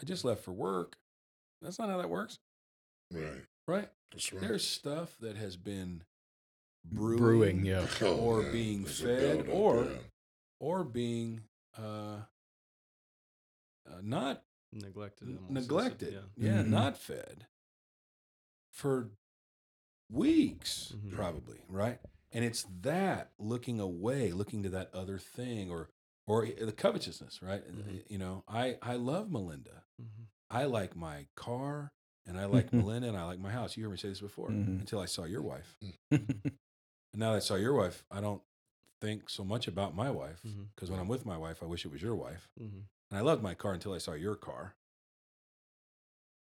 [0.00, 0.96] I just left for work.
[1.62, 2.38] That's not how that works,
[3.12, 3.44] Right.
[3.68, 3.88] right?
[4.10, 4.40] That's right.
[4.40, 6.04] There's stuff that has been
[6.84, 7.86] brewing, Brewing, yeah.
[8.00, 8.50] Oh, or yeah.
[8.52, 9.98] being There's fed, or yeah.
[10.58, 11.42] or being
[11.78, 12.22] uh,
[13.86, 15.28] uh, not neglected.
[15.28, 15.60] n- almost, is it?
[15.60, 16.12] neglected.
[16.36, 16.46] Yeah.
[16.56, 16.68] Yeah, Mhm.
[16.68, 17.46] not fed
[18.72, 19.10] for
[20.10, 21.12] weeks, Mhm.
[21.12, 22.00] probably, right?
[22.32, 25.88] And it's that looking away, looking to that other thing, or
[26.26, 27.66] or the covetousness, right?
[27.66, 28.04] Mhm.
[28.08, 29.84] You know, I I love Melinda.
[30.00, 30.26] Mhm.
[30.50, 31.92] I like my car,
[32.26, 33.76] and I like Melinda, and I like my house.
[33.76, 34.80] You heard me say this before Mhm.
[34.80, 35.76] until I saw your wife.
[35.82, 36.48] Mm-hmm.
[37.12, 38.40] And now that I saw your wife, I don't
[39.00, 40.40] think so much about my wife
[40.74, 42.48] because when I'm with my wife, I wish it was your wife.
[42.60, 42.84] Mhm.
[43.10, 44.76] And I loved my car until I saw your car.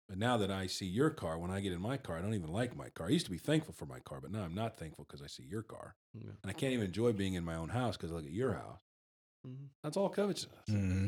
[0.09, 2.33] But now that I see your car, when I get in my car, I don't
[2.33, 3.07] even like my car.
[3.07, 5.27] I used to be thankful for my car, but now I'm not thankful because I
[5.27, 5.95] see your car.
[6.15, 6.31] Yeah.
[6.41, 8.53] And I can't even enjoy being in my own house because I look at your
[8.53, 8.81] house.
[9.47, 9.69] Mhm.
[9.83, 10.65] That's all covetousness.
[10.67, 11.07] Mm-hmm.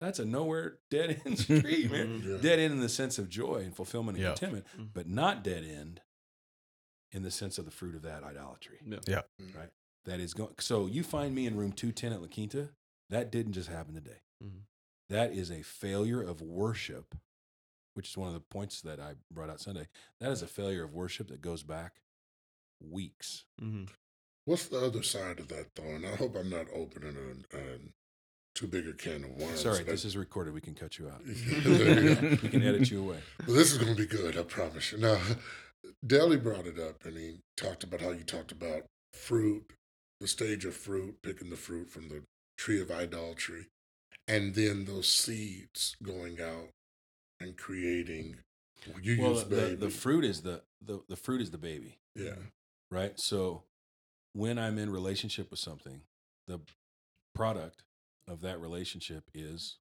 [0.00, 2.22] That's a nowhere dead end street, man.
[2.22, 2.24] Mhm.
[2.24, 2.36] Yeah.
[2.40, 4.28] Dead end in the sense of joy and fulfillment and Yeah.
[4.34, 4.90] contentment, Mhm.
[4.94, 6.00] but not dead end
[7.10, 8.78] in the sense of the fruit of that idolatry.
[9.08, 9.22] Yeah.
[9.56, 9.70] Right.
[10.04, 10.54] That is going.
[10.60, 12.70] So you find me in room two ten at La Quinta.
[13.10, 14.20] That didn't just happen today.
[14.44, 14.62] Mhm.
[15.08, 17.16] That is a failure of worship,
[17.98, 19.88] which is one of the points that I brought out Sunday.
[20.20, 21.94] That is a failure of worship that goes back
[22.80, 23.44] weeks.
[23.60, 23.88] Mhm.
[24.44, 25.82] What's the other side of that, though?
[25.82, 27.16] And I hope I'm not opening
[27.52, 27.78] a, a
[28.54, 29.60] too big a can of worms.
[29.62, 30.54] Sorry, but- this is recorded.
[30.54, 31.22] We can cut you out.
[31.26, 33.18] You we can edit you away.
[33.48, 34.98] Well, this is going to be good, I promise you.
[34.98, 35.20] Now,
[36.06, 39.72] Daly brought it up, and he talked about how you talked about fruit,
[40.20, 42.22] the stage of fruit, picking the fruit from the
[42.56, 43.66] tree of idolatry,
[44.28, 46.68] and then those seeds going out
[47.40, 48.36] and creating
[49.02, 49.74] You well, use the, baby.
[49.76, 52.34] the fruit is the, the the fruit is the baby, yeah.
[52.90, 53.18] right?
[53.18, 53.62] So
[54.32, 56.02] when I'm in relationship with something,
[56.46, 56.60] the
[57.34, 57.82] product
[58.28, 59.76] of that relationship is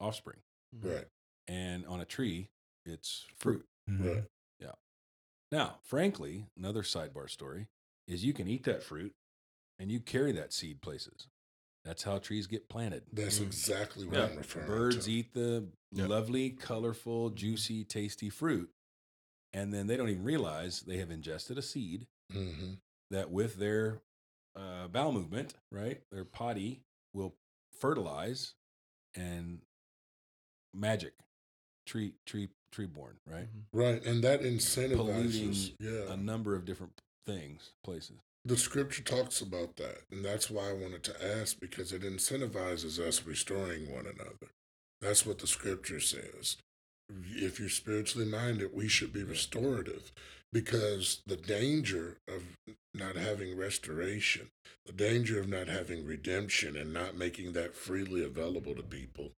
[0.00, 0.38] offspring.
[0.76, 0.88] Mm-hmm.
[0.94, 1.04] Right.
[1.46, 2.48] And on a tree,
[2.84, 3.66] it's fruit.
[3.90, 4.14] Mhm.
[4.14, 4.24] Right.
[5.50, 7.68] Now, frankly, another sidebar story
[8.06, 9.14] is you can eat that fruit
[9.78, 11.28] and you carry that seed places.
[11.88, 13.04] That's how trees get planted.
[13.14, 13.44] That's Mm.
[13.46, 15.10] exactly what Yeah, I'm referring Birds to.
[15.10, 16.04] eat the Yeah.
[16.06, 18.70] lovely, colorful, juicy, tasty fruit,
[19.54, 22.74] and then they don't even realize they have ingested a seed hmm
[23.10, 24.02] that, with their
[24.54, 26.82] uh, bowel movement, right, their potty
[27.14, 27.34] will
[27.72, 28.52] fertilize
[29.14, 29.62] and
[30.74, 31.14] magic
[31.86, 33.46] tree tree tree born, right?
[33.48, 33.64] Mhm.
[33.72, 35.74] Right, and that incentivizes.
[35.80, 38.18] Yeah, A number of different things, places.
[38.44, 42.98] The scripture talks about that, and that's why I wanted to ask because it incentivizes
[42.98, 44.52] us restoring one another.
[45.00, 46.56] That's what the scripture says.
[47.30, 50.12] If you're spiritually minded, we should be restorative
[50.52, 52.42] because the danger of
[52.94, 54.48] not having restoration,
[54.86, 59.32] the danger of not having redemption and not making that freely available to people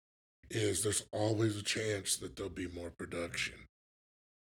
[0.50, 3.54] is there's always a chance that there'll be more production.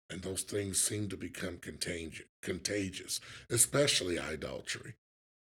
[0.09, 1.59] And those things seem to become
[2.43, 4.95] contagious, especially idolatry.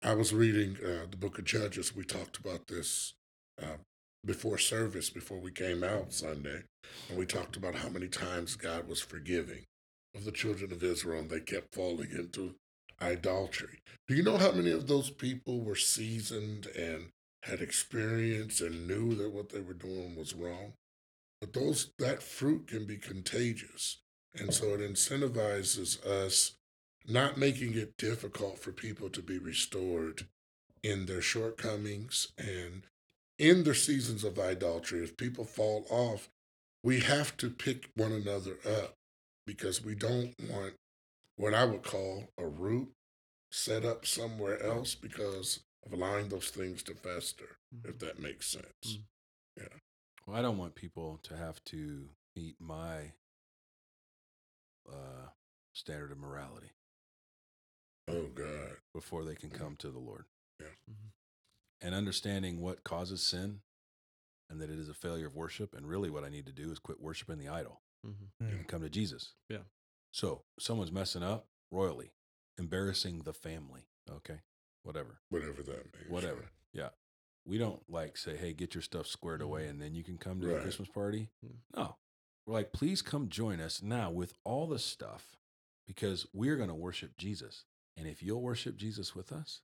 [0.03, 1.95] I was reading uh, the book of Judges.
[1.95, 3.13] We talked about this
[3.61, 3.77] uh,
[4.25, 6.63] before service, before we came out Sunday.
[7.09, 9.63] And we talked about how many times God was forgiving
[10.15, 12.55] of the children of Israel and they kept falling into
[13.01, 13.79] idolatry.
[14.07, 17.09] Do you know how many of those people were seasoned and
[17.43, 20.73] had experience and knew that what they were doing was wrong?
[21.39, 23.99] But those that fruit can be contagious.
[24.35, 26.53] And so it incentivizes us
[27.07, 30.27] not making it difficult for people to be restored
[30.83, 32.83] in their shortcomings and
[33.39, 35.03] in their seasons of idolatry.
[35.03, 36.29] If people fall off,
[36.83, 38.93] we have to pick one another up
[39.45, 40.73] because we don't want
[41.37, 42.89] what I would call a root
[43.51, 48.05] set up somewhere else because of allowing those things to fester, if mm-hmm.
[48.05, 48.65] that makes sense.
[48.85, 49.03] Mm.
[49.57, 49.77] Yeah.
[50.25, 53.13] Well, I don't want people to have to eat my
[54.91, 55.29] uh,
[55.73, 56.71] standard of morality
[58.07, 58.77] Oh, God.
[58.93, 60.25] before they can come to the Lord.
[60.59, 60.67] Yeah.
[60.89, 61.11] Mhm.
[61.81, 63.61] And understanding what causes sin
[64.49, 65.73] and that it is a failure of worship.
[65.73, 68.29] And really, what I need to do is quit worshiping the idol Mhm.
[68.39, 69.33] and come to Jesus.
[69.49, 69.63] Yeah.
[70.11, 72.13] So, someone's messing up royally,
[72.57, 73.87] embarrassing the family.
[74.09, 74.41] Okay.
[74.83, 75.19] Whatever.
[75.29, 76.09] Whatever that means.
[76.09, 76.49] Whatever.
[76.71, 76.91] Yeah.
[77.45, 80.39] We don't like say, hey, get your stuff squared away and then you can come
[80.41, 81.29] to the Christmas party.
[81.45, 81.61] Mm.
[81.75, 81.97] No.
[82.47, 85.35] We're like, please come join us now with all the stuff
[85.85, 87.65] because we're going to worship Jesus.
[87.97, 89.61] And if you'll worship Jesus with us,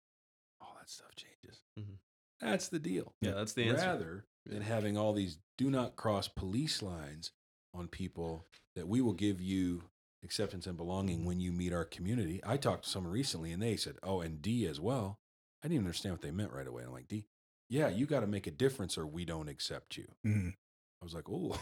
[0.62, 1.62] all that stuff changes.
[1.80, 1.98] Mhm.
[2.42, 3.14] That's the deal.
[3.22, 3.86] Yeah, that's the answer.
[3.86, 4.68] Rather than Yeah.
[4.68, 7.32] having all these do not cross police lines
[7.74, 9.90] on people that we will give you
[10.24, 12.42] acceptance and belonging when you meet our community.
[12.44, 15.20] I talked to someone recently and they said, oh, and D as well.
[15.62, 16.84] I didn't even understand what they meant right away.
[16.84, 17.26] I'm like, D,
[17.70, 20.14] yeah, you got to make a difference or we don't accept you.
[20.26, 20.56] Mhm.
[21.04, 21.54] I was like, oh,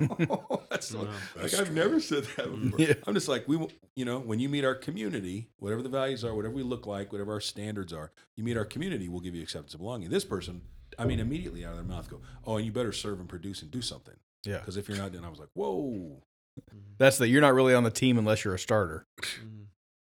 [0.70, 1.04] that's so, Wow.
[1.36, 2.80] like That's I've never said that before.
[2.80, 2.94] Yeah.
[3.06, 6.34] I'm just like we, you know, when you meet our community, whatever the values are,
[6.34, 9.42] whatever we look like, whatever our standards are, you meet our community, we'll give you
[9.42, 10.10] acceptance and belonging.
[10.10, 10.62] This person,
[10.98, 13.62] I mean, immediately out of their mouth go, oh, and you better serve and produce
[13.62, 14.58] and do something Yeah.
[14.58, 16.22] because if you're not, then I was like, whoa,
[16.58, 16.80] Mhm.
[16.98, 19.06] That's that you're not really on the team unless you're a starter.
[19.22, 19.66] Mhm.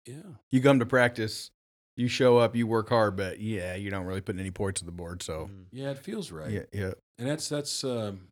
[0.06, 1.50] yeah, You come to practice,
[1.94, 4.86] you show up, you work hard, but yeah, you don't really put any points on
[4.86, 5.22] the board.
[5.22, 5.66] So Mhm.
[5.72, 6.50] yeah, it feels right.
[6.50, 6.92] yeah, yeah.
[7.18, 8.28] And that's that's um,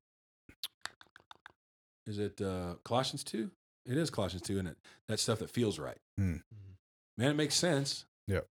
[2.06, 3.50] is it uh, Colossians two?
[3.84, 4.76] It is Colossians two, isn't it?
[5.08, 5.98] That stuff that feels right.
[6.18, 6.42] Mhm.
[7.18, 8.04] Man, it makes sense.
[8.26, 8.46] Yep.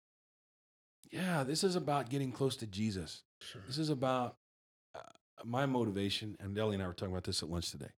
[1.11, 3.23] Yeah, this is about getting close to Jesus.
[3.41, 3.63] Sure.
[3.67, 4.37] This is about
[4.95, 5.01] uh,
[5.45, 7.91] my motivation, and Ellie and I were talking about this at lunch today.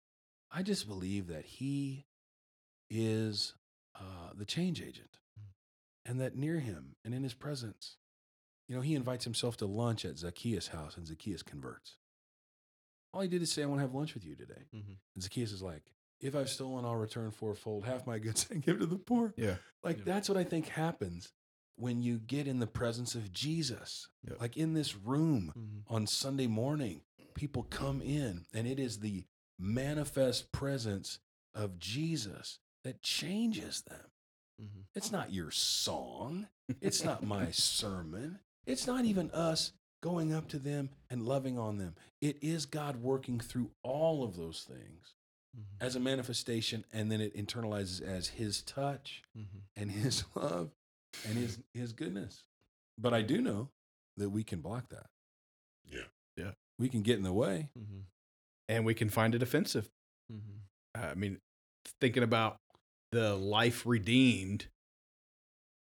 [0.51, 2.07] I just believe that he
[2.91, 3.55] is
[3.95, 5.19] uh, the change agent,
[6.05, 7.97] and that near him and in his presence,
[8.69, 11.97] you know, he invites himself to lunch at Zacchaeus' house, and Zacchaeus converts.
[13.17, 14.99] All he did is say, "I want to have lunch with you today." Mhm.
[15.15, 18.79] And Zacchaeus is like, "If I've stolen, I'll return fourfold, half my goods, and give
[18.81, 19.57] to the poor." Yeah.
[19.83, 20.05] Like Yeah.
[20.05, 21.33] that's what I think happens
[21.77, 24.09] when you get in the presence of Jesus.
[24.23, 24.35] Yeah.
[24.39, 25.91] Like in this room Mhm.
[25.91, 27.01] on Sunday morning,
[27.35, 29.25] people come in and it is the
[29.59, 31.19] manifest presence
[31.55, 34.11] of Jesus that changes them.
[34.61, 34.85] Mhm.
[34.95, 36.49] It's not your song,
[36.83, 41.79] it's not my sermon, it's not even us going up to them and loving on
[41.79, 41.95] them.
[42.21, 45.15] It is God working through all of those things
[45.57, 45.65] Mhm.
[45.81, 49.63] as a manifestation and then it internalizes as his touch Mhm.
[49.75, 50.71] and his love
[51.25, 52.45] and his his goodness.
[52.99, 53.71] But I do know
[54.17, 55.11] that we can block that.
[55.85, 56.09] Yeah.
[56.37, 56.53] Yeah.
[56.79, 57.71] We can get in the way.
[57.79, 58.05] Mhm.
[58.69, 59.91] And we can find it offensive.
[60.31, 60.61] Mhm.
[60.95, 61.41] I mean,
[62.01, 62.61] thinking about
[63.13, 64.67] the life redeemed,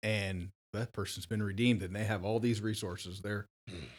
[0.03, 3.21] and that person's been redeemed, and they have all these resources.
[3.21, 3.47] They're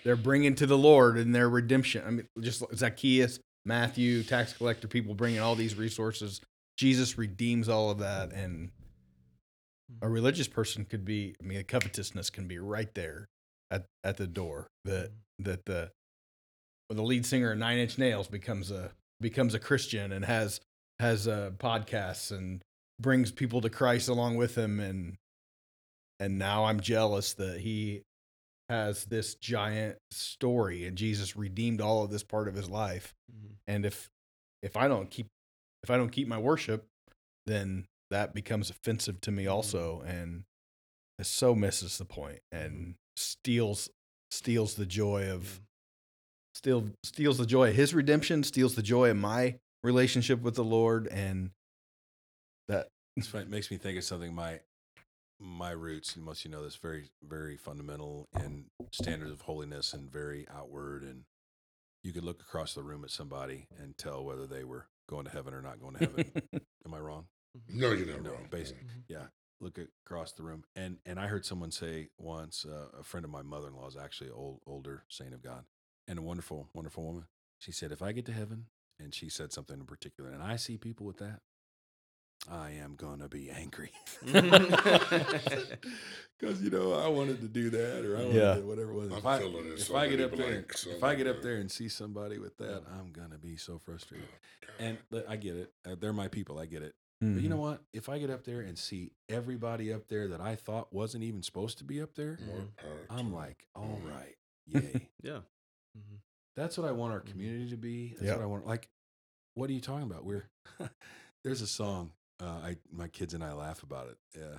[0.05, 2.02] they're bringing to the Lord in their redemption.
[2.07, 6.40] I mean, just Zacchaeus, Matthew, tax collector, people bringing all these resources.
[6.76, 8.70] Jesus redeems all of that, and
[10.02, 11.35] a religious person could be.
[11.40, 13.26] I mean, covetousness can be right there
[13.70, 14.68] at at the door.
[14.85, 15.90] That that the
[16.88, 20.61] when the lead singer of Nine Inch Nails becomes a becomes a Christian and has
[21.00, 22.62] has uh, podcasts and
[23.00, 25.16] brings people to Christ along with him, and
[26.20, 28.02] and now I'm jealous that he
[28.68, 33.14] has this giant story and Jesus redeemed all of this part of his life.
[33.33, 33.57] Mhm.
[33.66, 34.11] And if
[34.62, 35.26] if I don't keep
[35.83, 36.87] if I don't keep my worship,
[37.46, 40.44] then that becomes offensive to me also, and
[41.18, 43.88] it so misses the point and steals
[44.31, 45.61] steals the joy of
[46.55, 50.64] steal steals the joy of his redemption, steals the joy of my relationship with the
[50.64, 51.50] Lord, and
[52.68, 54.35] that It's funny, it makes me think of something.
[54.35, 54.61] My
[55.40, 59.92] my roots, and most of you know this, very very fundamental in standards of holiness
[59.92, 61.03] and very outward.
[61.03, 61.25] And
[62.03, 65.31] you could look across the room at somebody and tell whether they were going to
[65.31, 66.33] heaven or not going to heaven.
[66.87, 67.27] Am I wrong?
[67.68, 68.46] No, you're not No, wrong.
[68.51, 68.85] basically.
[68.85, 69.03] Mhm.
[69.09, 69.27] Yeah.
[69.61, 73.31] Look across the room, and and I heard someone say once, uh, a friend of
[73.31, 75.64] my mother in law is actually an old older saint of God,
[76.07, 77.25] and a wonderful wonderful woman.
[77.59, 78.66] She said, if I get to heaven,
[79.01, 81.40] and she said something in particular, and I see people with that,
[82.50, 83.90] I am gonna be angry.
[86.38, 88.54] Because you know I wanted to do that, or I wanted Yeah.
[88.56, 89.11] to, whatever it was.
[89.12, 91.70] I'm If I, if I get up there, so if I get up there and
[91.70, 94.28] see somebody with that, I'm gonna be so frustrated.
[94.61, 94.70] God.
[94.78, 95.72] And I get it.
[95.87, 96.59] Uh, they're my people.
[96.59, 96.94] I get it.
[97.22, 97.40] But Mm-hmm.
[97.40, 97.80] you know what?
[97.94, 101.42] If I get up there and see everybody up there that I thought wasn't even
[101.42, 103.32] supposed to be up there, More power to I'm them.
[103.35, 105.09] like, all right, yay.
[105.22, 105.38] Yeah.
[105.96, 106.18] Mhm.
[106.56, 108.11] That's what I want our community to be.
[108.18, 108.37] That's Yep.
[108.37, 108.66] what I want.
[108.66, 108.90] Like,
[109.54, 110.26] what are you talking about?
[110.26, 110.50] We're
[111.42, 112.12] there's a song.
[112.40, 114.16] Uh, I my kids and I laugh about it.
[114.38, 114.59] Yeah,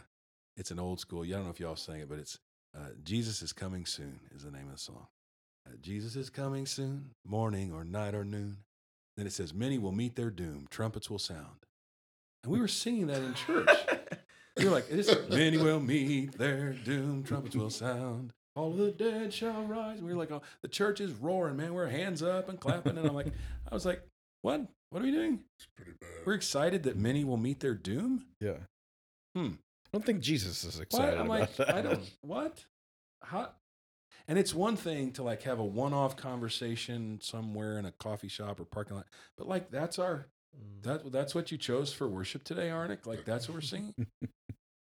[0.56, 1.24] it's an old school.
[1.24, 2.40] I don't know if y'all sang it, but it's
[2.76, 5.08] uh, "Jesus is coming soon" is the name of the song.
[5.68, 8.58] Uh, Jesus is coming soon, morning or night or noon.
[9.16, 10.68] Then it says, "Many will meet their doom.
[10.70, 11.66] Trumpets will sound."
[12.44, 13.70] And we were singing that in church.
[14.58, 14.92] We were like,
[15.30, 17.24] "Many will meet their doom.
[17.24, 20.02] Trumpets will sound." All of the dead shall rise.
[20.02, 21.76] We were like, oh, the church is roaring, man.
[21.76, 22.98] We're hands up and clapping.
[22.98, 23.32] And I'm like,
[23.72, 24.02] I was like,
[24.42, 24.62] what?
[24.90, 25.40] What are we doing?
[25.60, 26.10] It's pretty bad.
[26.26, 28.26] We're excited that many will meet their doom.
[28.40, 28.58] Yeah.
[29.36, 29.48] Hmm.
[29.86, 31.74] I don't think Jesus is excited I'm about like, that.
[31.76, 32.00] I don't.
[32.22, 32.66] What?
[33.24, 33.52] How?
[34.28, 38.60] And it's one thing to like have a one-off conversation somewhere in a coffee shop
[38.60, 40.84] or parking lot, but like that's our Mm.
[40.84, 43.06] that that's what you chose for worship today, Arnick.
[43.06, 43.94] Like that's what we're singing.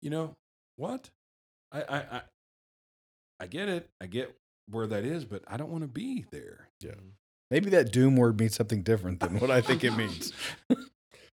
[0.01, 0.35] you know
[0.75, 1.09] what?
[1.71, 2.21] I I I,
[3.39, 3.89] I get it.
[4.01, 4.35] I get
[4.69, 6.67] where that is, but I don't want to be there.
[6.81, 6.91] Yeah.
[7.53, 10.33] Maybe that doom word means something different than what I think it means.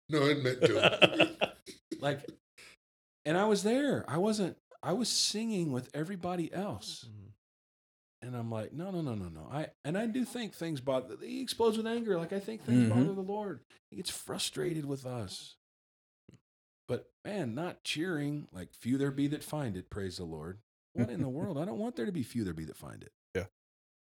[0.09, 1.31] no, it meant to.
[2.01, 2.25] Like,
[3.25, 4.03] and I was there.
[4.05, 4.57] I wasn't.
[4.83, 7.05] I was singing with everybody else.
[7.09, 7.31] Mhm.
[8.21, 9.47] And I'm like, no, no, no, no, no.
[9.49, 11.15] I and I do think things bother.
[11.21, 12.17] He explodes with anger.
[12.17, 12.89] Like I think things Mhm.
[12.89, 13.61] bother the Lord.
[13.89, 15.55] He gets frustrated with us.
[16.89, 19.89] But man, not cheering like few there be that find it.
[19.89, 20.59] Praise the Lord.
[20.93, 21.57] What in the world?
[21.57, 23.11] I don't want there to be few there be that find it.
[23.33, 23.45] Yeah.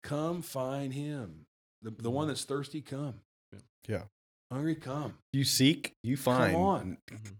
[0.04, 1.46] Come find Him.
[1.82, 3.16] The the one that's thirsty, come.
[3.52, 3.60] Yeah.
[3.88, 4.04] Yeah.
[4.52, 5.18] Hungry, come.
[5.34, 6.54] You seek, you find.
[6.54, 6.98] Come on.
[7.10, 7.36] Mhm.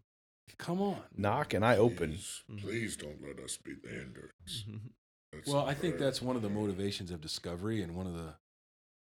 [0.58, 1.02] Come on.
[1.18, 2.12] Knock and I open.
[2.12, 2.62] Please, Mhm.
[2.62, 4.64] please don't let us be the hindrance.
[4.68, 4.92] Mhm.
[5.48, 8.36] Well, I think that's one of the motivations of discovery, and one of the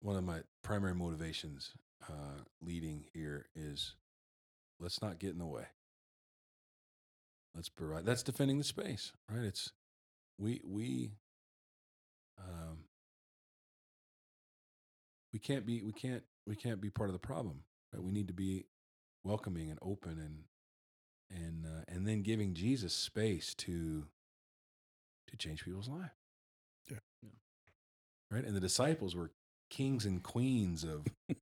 [0.01, 1.73] one of my primary motivations
[2.09, 3.95] uh, leading here is
[4.79, 5.67] let's not get in the way.
[7.55, 8.05] Let's provide.
[8.05, 9.45] That's defending the space, right?
[9.45, 9.73] It's
[10.39, 11.13] we we
[12.39, 12.84] um,
[15.35, 17.64] we can't be we can't we can't be part of the problem.
[17.92, 18.03] Right?
[18.03, 18.64] We need to be
[19.25, 20.44] welcoming and open and
[21.31, 24.07] and uh, and then giving Jesus space to
[25.27, 26.14] to change people's life.
[26.90, 26.99] Yeah.
[27.23, 27.31] Yeah.
[28.31, 28.44] Right?
[28.44, 29.33] And the disciples were
[29.70, 31.05] kings and queens of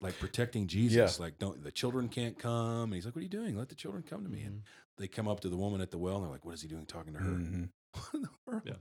[0.00, 1.18] like protecting Jesus.
[1.18, 2.84] Like, don't the children can't come.
[2.84, 3.56] And he's like, What are you doing?
[3.58, 4.42] Let the children come to me.
[4.42, 4.66] And Mhm.
[4.98, 6.68] they come up to the woman at the well and they're like, What is he
[6.68, 7.30] doing talking to her?
[7.30, 7.70] Mhm.
[7.94, 8.62] What in the world?
[8.64, 8.76] Yeah.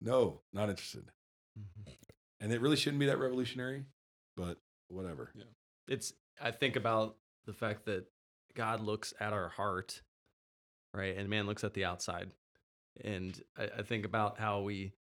[0.00, 1.10] No, not interested.
[1.58, 1.92] Mhm.
[2.44, 3.84] And it really shouldn't be that revolutionary,
[4.36, 5.32] but whatever.
[5.88, 7.16] it's i think about
[7.46, 8.04] the fact that
[8.54, 10.02] god looks at our heart
[10.94, 11.16] right?
[11.16, 12.30] And man looks at the outside.
[13.02, 14.92] And i, I think about how we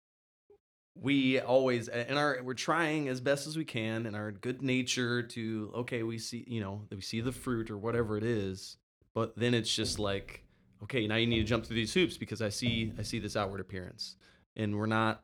[0.96, 5.24] we always and our we're trying as best as we can in our good nature
[5.24, 8.78] to okay we see you know we see the fruit or whatever it is
[9.16, 10.44] but then it's just like
[10.84, 13.36] okay now you need to jump through these hoops because i see i see this
[13.36, 14.16] outward appearance.
[14.56, 15.24] And we're not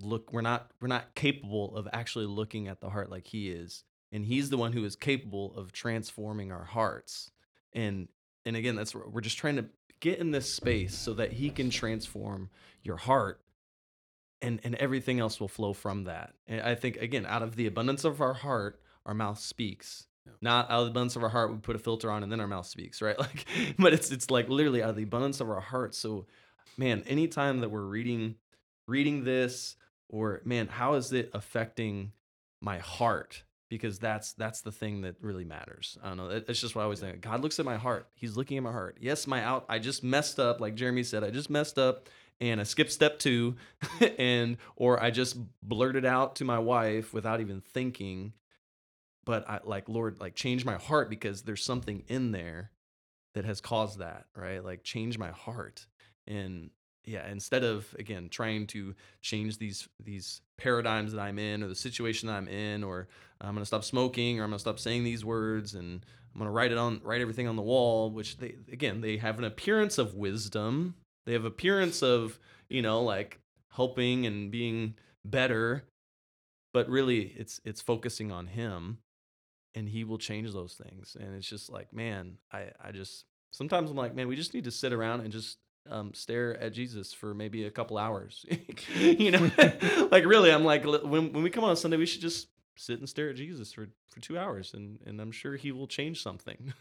[0.00, 3.84] look we're not we're not capable of actually looking at the heart like he is
[4.10, 7.30] and he's the one who is capable of transforming our hearts
[7.72, 8.08] and
[8.44, 9.66] and again, that's we're just trying to
[10.00, 12.50] get in this space so that He can transform
[12.82, 13.40] your heart,
[14.40, 16.34] and and everything else will flow from that.
[16.46, 20.06] And I think again, out of the abundance of our heart, our mouth speaks.
[20.26, 20.32] Yeah.
[20.40, 22.40] Not out of the abundance of our heart, we put a filter on, and then
[22.40, 23.18] our mouth speaks, right?
[23.18, 23.46] Like,
[23.78, 25.94] but it's it's like literally out of the abundance of our heart.
[25.94, 26.26] So,
[26.76, 28.36] man, anytime that we're reading
[28.86, 29.76] reading this,
[30.12, 32.12] or man, how is it affecting
[32.60, 33.42] my heart?
[33.68, 35.98] Because that's that's the thing that really matters.
[36.04, 36.28] I don't know.
[36.46, 37.22] It's just what I always think.
[37.22, 38.06] God looks at my heart.
[38.14, 38.98] He's looking at my heart.
[39.00, 39.64] Yes, my out.
[39.68, 41.24] I just messed up, like Jeremy said.
[41.24, 43.56] I just messed up, and I skipped step two,
[44.18, 48.34] and or I just blurted out to my wife without even thinking.
[49.24, 52.72] But I like Lord, like change my heart because there's something in there
[53.34, 54.62] that has caused that, right?
[54.62, 55.86] Like change my heart.
[56.26, 56.70] And
[57.04, 61.74] yeah, instead of again trying to change these these paradigms that I'm in or the
[61.74, 63.08] situation that I'm in or
[63.40, 66.38] I'm going to stop smoking or I'm going to stop saying these words and I'm
[66.38, 69.38] going to write it on write everything on the wall, which they again, they have
[69.38, 70.94] an appearance of wisdom.
[71.26, 72.38] They have appearance of,
[72.68, 73.38] you know, like
[73.72, 74.94] helping and being
[75.24, 75.84] better,
[76.72, 78.98] but really it's it's focusing on him
[79.74, 81.16] and he will change those things.
[81.18, 84.64] And it's just like, man, I I just sometimes I'm like, man, we just need
[84.64, 85.58] to sit around and just
[85.90, 88.44] um, stare at Jesus for maybe a couple hours.
[88.94, 89.50] you know,
[90.10, 93.08] like really, I'm like, when when we come on Sunday, we should just sit and
[93.08, 96.72] stare at Jesus for for two hours, and and I'm sure He will change something.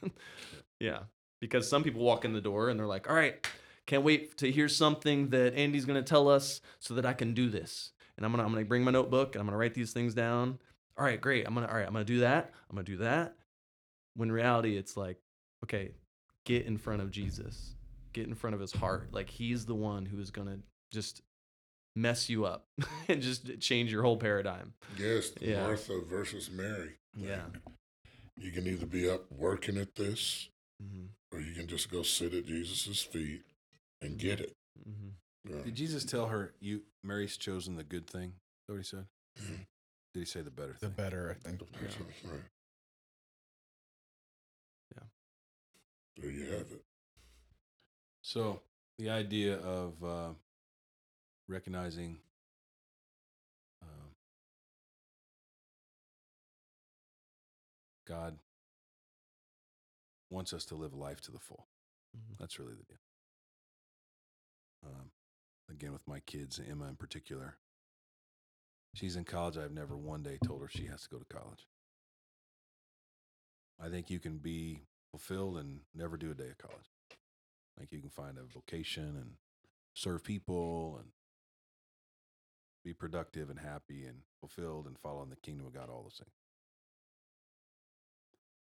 [0.80, 1.00] yeah,
[1.40, 3.46] because some people walk in the door and they're like, all right,
[3.86, 7.50] can't wait to hear something that Andy's gonna tell us so that I can do
[7.50, 7.92] this.
[8.18, 10.60] And I'm gonna I'm gonna bring my notebook and I'm gonna write these things down.
[10.98, 11.48] All right, great.
[11.48, 11.88] I'm gonna all right.
[11.88, 12.52] I'm gonna do that.
[12.70, 13.36] I'm gonna do that.
[14.16, 15.18] When in reality, it's like,
[15.64, 15.92] okay,
[16.44, 17.76] get in front of Jesus
[18.14, 19.10] get in front of his heart.
[19.14, 20.60] Like he's the one who is going to
[20.92, 21.22] just
[21.96, 22.66] mess you up
[23.10, 24.74] and just change your whole paradigm.
[24.98, 25.64] Yes, Yeah.
[25.66, 26.96] Martha versus Mary.
[27.16, 27.46] Yeah.
[28.38, 30.50] You can either be up working at this,
[30.82, 33.44] hmm or you can just go sit at Jesus' feet
[34.02, 34.54] and get it.
[34.84, 35.10] hmm
[35.50, 35.64] Yeah.
[35.64, 38.30] Did Jesus tell her, "You, Mary's chosen the good thing"?
[38.30, 39.06] Is that what he said?
[39.40, 39.66] Mhm.
[40.14, 41.60] Did he say the better The better, I think.
[41.80, 42.42] That's right.
[44.96, 45.04] Yeah.
[46.18, 46.82] There you have it.
[48.32, 48.62] So
[48.98, 50.30] the idea of uh,
[51.50, 52.18] recognizing
[53.82, 54.16] um,
[58.08, 58.38] God
[60.30, 61.68] wants us to live life to the full.
[62.16, 62.38] Mhm.
[62.40, 63.02] That's really the deal.
[64.86, 65.12] Um,
[65.70, 67.58] again, with my kids, Emma in particular,
[68.94, 69.58] she's in college.
[69.58, 71.68] I've never one day told her she has to go to college.
[73.78, 76.90] I think you can be fulfilled and never do a day of college.
[77.82, 79.32] Think you can find a vocation and
[79.96, 81.10] serve people and
[82.86, 86.20] be productive and happy and fulfilled and follow in the kingdom of God, all those
[86.20, 86.36] things.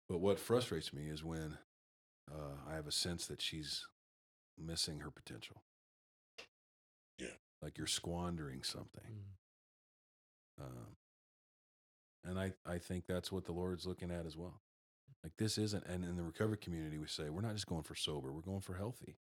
[0.08, 1.58] But what frustrates me is when
[2.32, 3.86] uh, I have a sense that she's
[4.58, 5.64] missing her potential.
[7.18, 7.28] Yeah.
[7.62, 9.26] Like you're squandering something.
[10.62, 10.64] Mhm.
[10.64, 10.96] Um,
[12.24, 14.62] and I, I think that's what the Lord's looking at as well.
[15.24, 17.96] Like this isn't, and in the recovery community, we say we're not just going for
[17.96, 19.18] sober, we're going for healthy.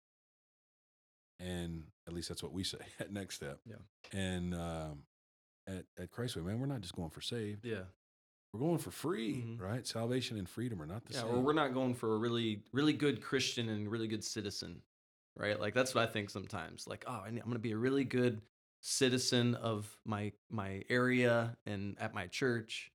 [1.40, 3.60] And at least that's what we say at Next Step.
[3.66, 3.76] Yeah.
[4.12, 5.04] And um,
[5.68, 7.84] at at Christway, man, we're not just going for saved, Yeah.
[8.54, 9.60] we're going for free, Mhm.
[9.60, 9.86] right?
[9.86, 11.22] Salvation and freedom are not the Yeah.
[11.22, 11.30] same.
[11.32, 14.82] Or we're not going for a really, really good Christian and really good citizen,
[15.36, 15.60] right?
[15.60, 16.88] Like that's what I think sometimes.
[16.88, 18.42] Like, oh, I'm going to be a really good
[18.82, 22.92] citizen of my my area and at my church,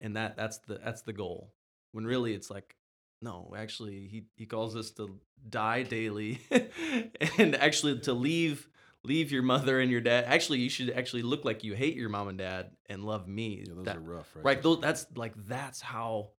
[0.00, 1.54] and that that's the that's the goal.
[1.92, 2.74] When really it's like,
[3.20, 5.18] no, actually, he he calls us to
[5.48, 6.40] die daily,
[7.38, 8.68] and actually to leave
[9.04, 10.24] leave your mother and your dad.
[10.26, 13.64] Actually, you should actually look like you hate your mom and dad and love me.
[13.66, 14.44] yeah, those That- are rough, right?
[14.44, 16.30] right Those that's like that's how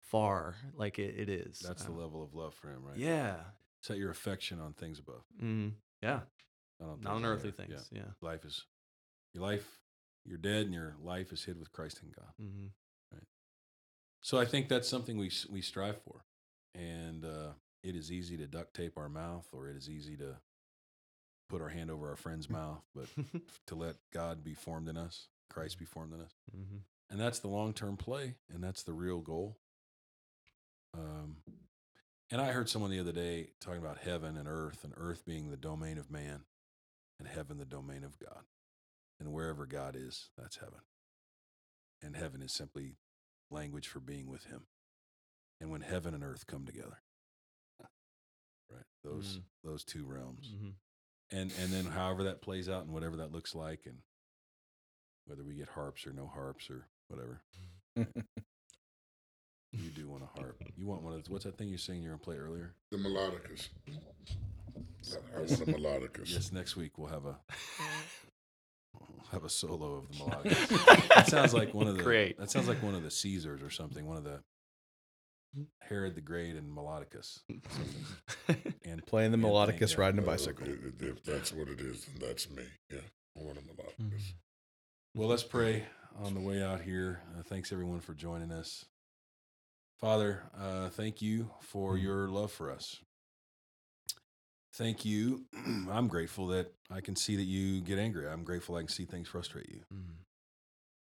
[0.00, 2.96] far like it, it is that's the Um, level of love for him, right?
[2.96, 3.36] yeah
[3.82, 6.20] Set your affection on things above, mm, yeah
[6.80, 7.60] not on, things not on on earthly earth.
[7.60, 7.66] Yeah.
[7.66, 8.66] things yeah, Life is
[9.34, 9.66] your life.
[10.26, 12.32] You're dead, and your life is hid with Christ in God.
[12.38, 12.66] hmm
[14.22, 16.24] So I think that's something we we strive for,
[16.74, 17.52] and uh,
[17.82, 20.36] it is easy to duct tape our mouth, or it is easy to
[21.48, 23.06] put our hand over our friend's mouth, but
[23.66, 26.78] to let God be formed in us, Christ be formed in us, hmm
[27.10, 29.58] and that's the long term play, and that's the real goal.
[30.96, 31.38] Um,
[32.30, 35.50] and I heard someone the other day talking about heaven and earth, and earth being
[35.50, 36.42] the domain of man,
[37.18, 38.44] and heaven the domain of God,
[39.18, 40.80] and wherever God is, that's heaven,
[42.00, 42.94] and heaven is simply
[43.50, 44.66] language for being with Him.
[45.60, 47.02] And when heaven and earth come together,
[48.70, 49.42] right, those Mm.
[49.64, 50.70] those two realms, hmm
[51.32, 53.98] and and then however that plays out and whatever that looks like, and
[55.26, 57.42] whether we get harps or no harps or whatever,
[59.72, 60.60] You do want a harp.
[60.76, 62.74] You want one of those, what's that thing you sing you were gonna play earlier?
[62.90, 63.68] The melodicas.
[65.36, 66.28] I want a melodicas.
[66.32, 67.88] Yes, next week we'll have a we'll
[69.32, 71.08] have a solo of the melodicas.
[71.14, 72.38] that sounds like one of the Great.
[72.38, 74.06] That sounds like one of the Caesars or something.
[74.06, 74.40] One of the
[75.80, 77.40] Herod the Great and Melodicus.
[78.84, 80.00] And Playing the Yeah, melodicus, thank- yeah.
[80.04, 80.66] riding a bicycle.
[80.68, 82.64] i- If that's what it is, then that's me.
[82.90, 83.00] Yeah,
[83.38, 84.32] I want a melodicas.
[85.14, 85.86] Well, let's pray
[86.16, 87.20] on the way out here.
[87.36, 88.84] Uh, thanks everyone for joining us.
[90.00, 93.00] Father, uh, thank you for your love for us.
[94.74, 95.44] Thank you.
[95.90, 98.28] I'm grateful that I can see that you get angry.
[98.28, 99.80] I'm grateful I can see things frustrate you.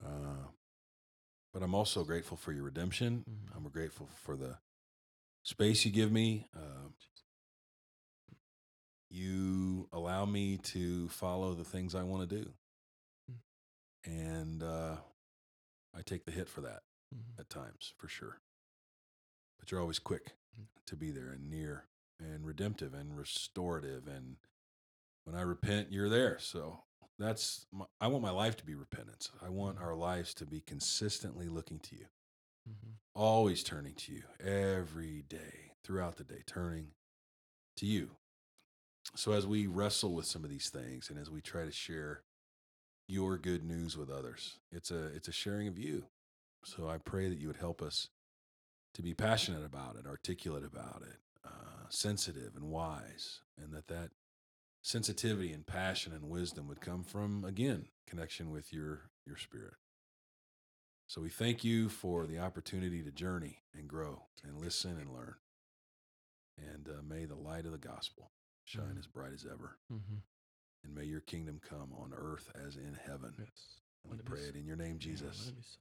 [0.06, 0.48] Uh,
[1.54, 3.24] but I'm also grateful for your redemption.
[3.30, 3.56] Mhm.
[3.56, 4.58] I'm grateful for the
[5.44, 6.46] space you give me.
[6.56, 6.90] Uh,
[9.10, 12.54] you allow me to follow the things I want to do.
[14.06, 14.98] And uh,
[15.96, 16.84] I take the hit for that
[17.40, 18.40] at times, for sure.
[19.60, 20.34] But you're always quick
[20.86, 21.86] to be there and near
[22.20, 24.08] and redemptive and restorative.
[24.08, 24.38] And
[25.26, 26.38] when I repent, you're there.
[26.40, 26.84] So
[27.20, 29.32] that's, my, I want my life to be repentance.
[29.46, 29.86] I want mm-hmm.
[29.86, 32.06] our lives to be consistently looking to you,
[32.70, 32.92] mm-hmm.
[33.16, 36.88] always turning to you every day, throughout the day, turning
[37.78, 38.12] to you.
[39.16, 42.24] So as we wrestle with some of these things and as we try to share
[43.08, 46.04] your good news with others, it's a it's a sharing of you.
[46.66, 48.10] So I pray that you would help us
[48.94, 54.12] to be passionate about it, articulate about it, uh, sensitive and wise, and that that
[54.82, 59.74] sensitivity and passion and wisdom would come from again connection with your your spirit.
[61.08, 65.36] So we thank you for the opportunity to journey and grow and listen and learn.
[66.58, 68.32] And uh, may the light of the gospel
[68.66, 69.00] shine Mhm.
[69.00, 69.78] as bright as ever.
[69.92, 70.22] Mhm.
[70.84, 73.36] And may your kingdom come on earth as in heaven.
[73.40, 73.80] Yes.
[74.04, 74.48] And we Let it be pray so.
[74.50, 75.48] it in your name, Jesus.
[75.48, 75.80] it be so.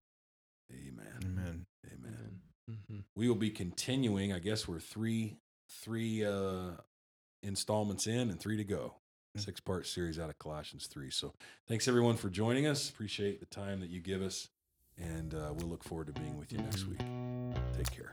[0.72, 1.18] Amen.
[1.24, 1.66] Amen.
[1.92, 2.42] Amen.
[2.68, 3.04] Mhm.
[3.14, 4.32] We will be continuing.
[4.32, 6.72] I guess we're three three uh
[7.42, 8.94] installments in and three to go.
[9.36, 9.44] Mm.
[9.44, 11.10] Six part series out of Colossians 3.
[11.10, 11.32] So
[11.68, 12.90] thanks everyone for joining us.
[12.90, 14.48] Appreciate the time that you give us.
[14.98, 17.00] And uh, we'll look forward to being with you next week.
[17.76, 18.10] Take care.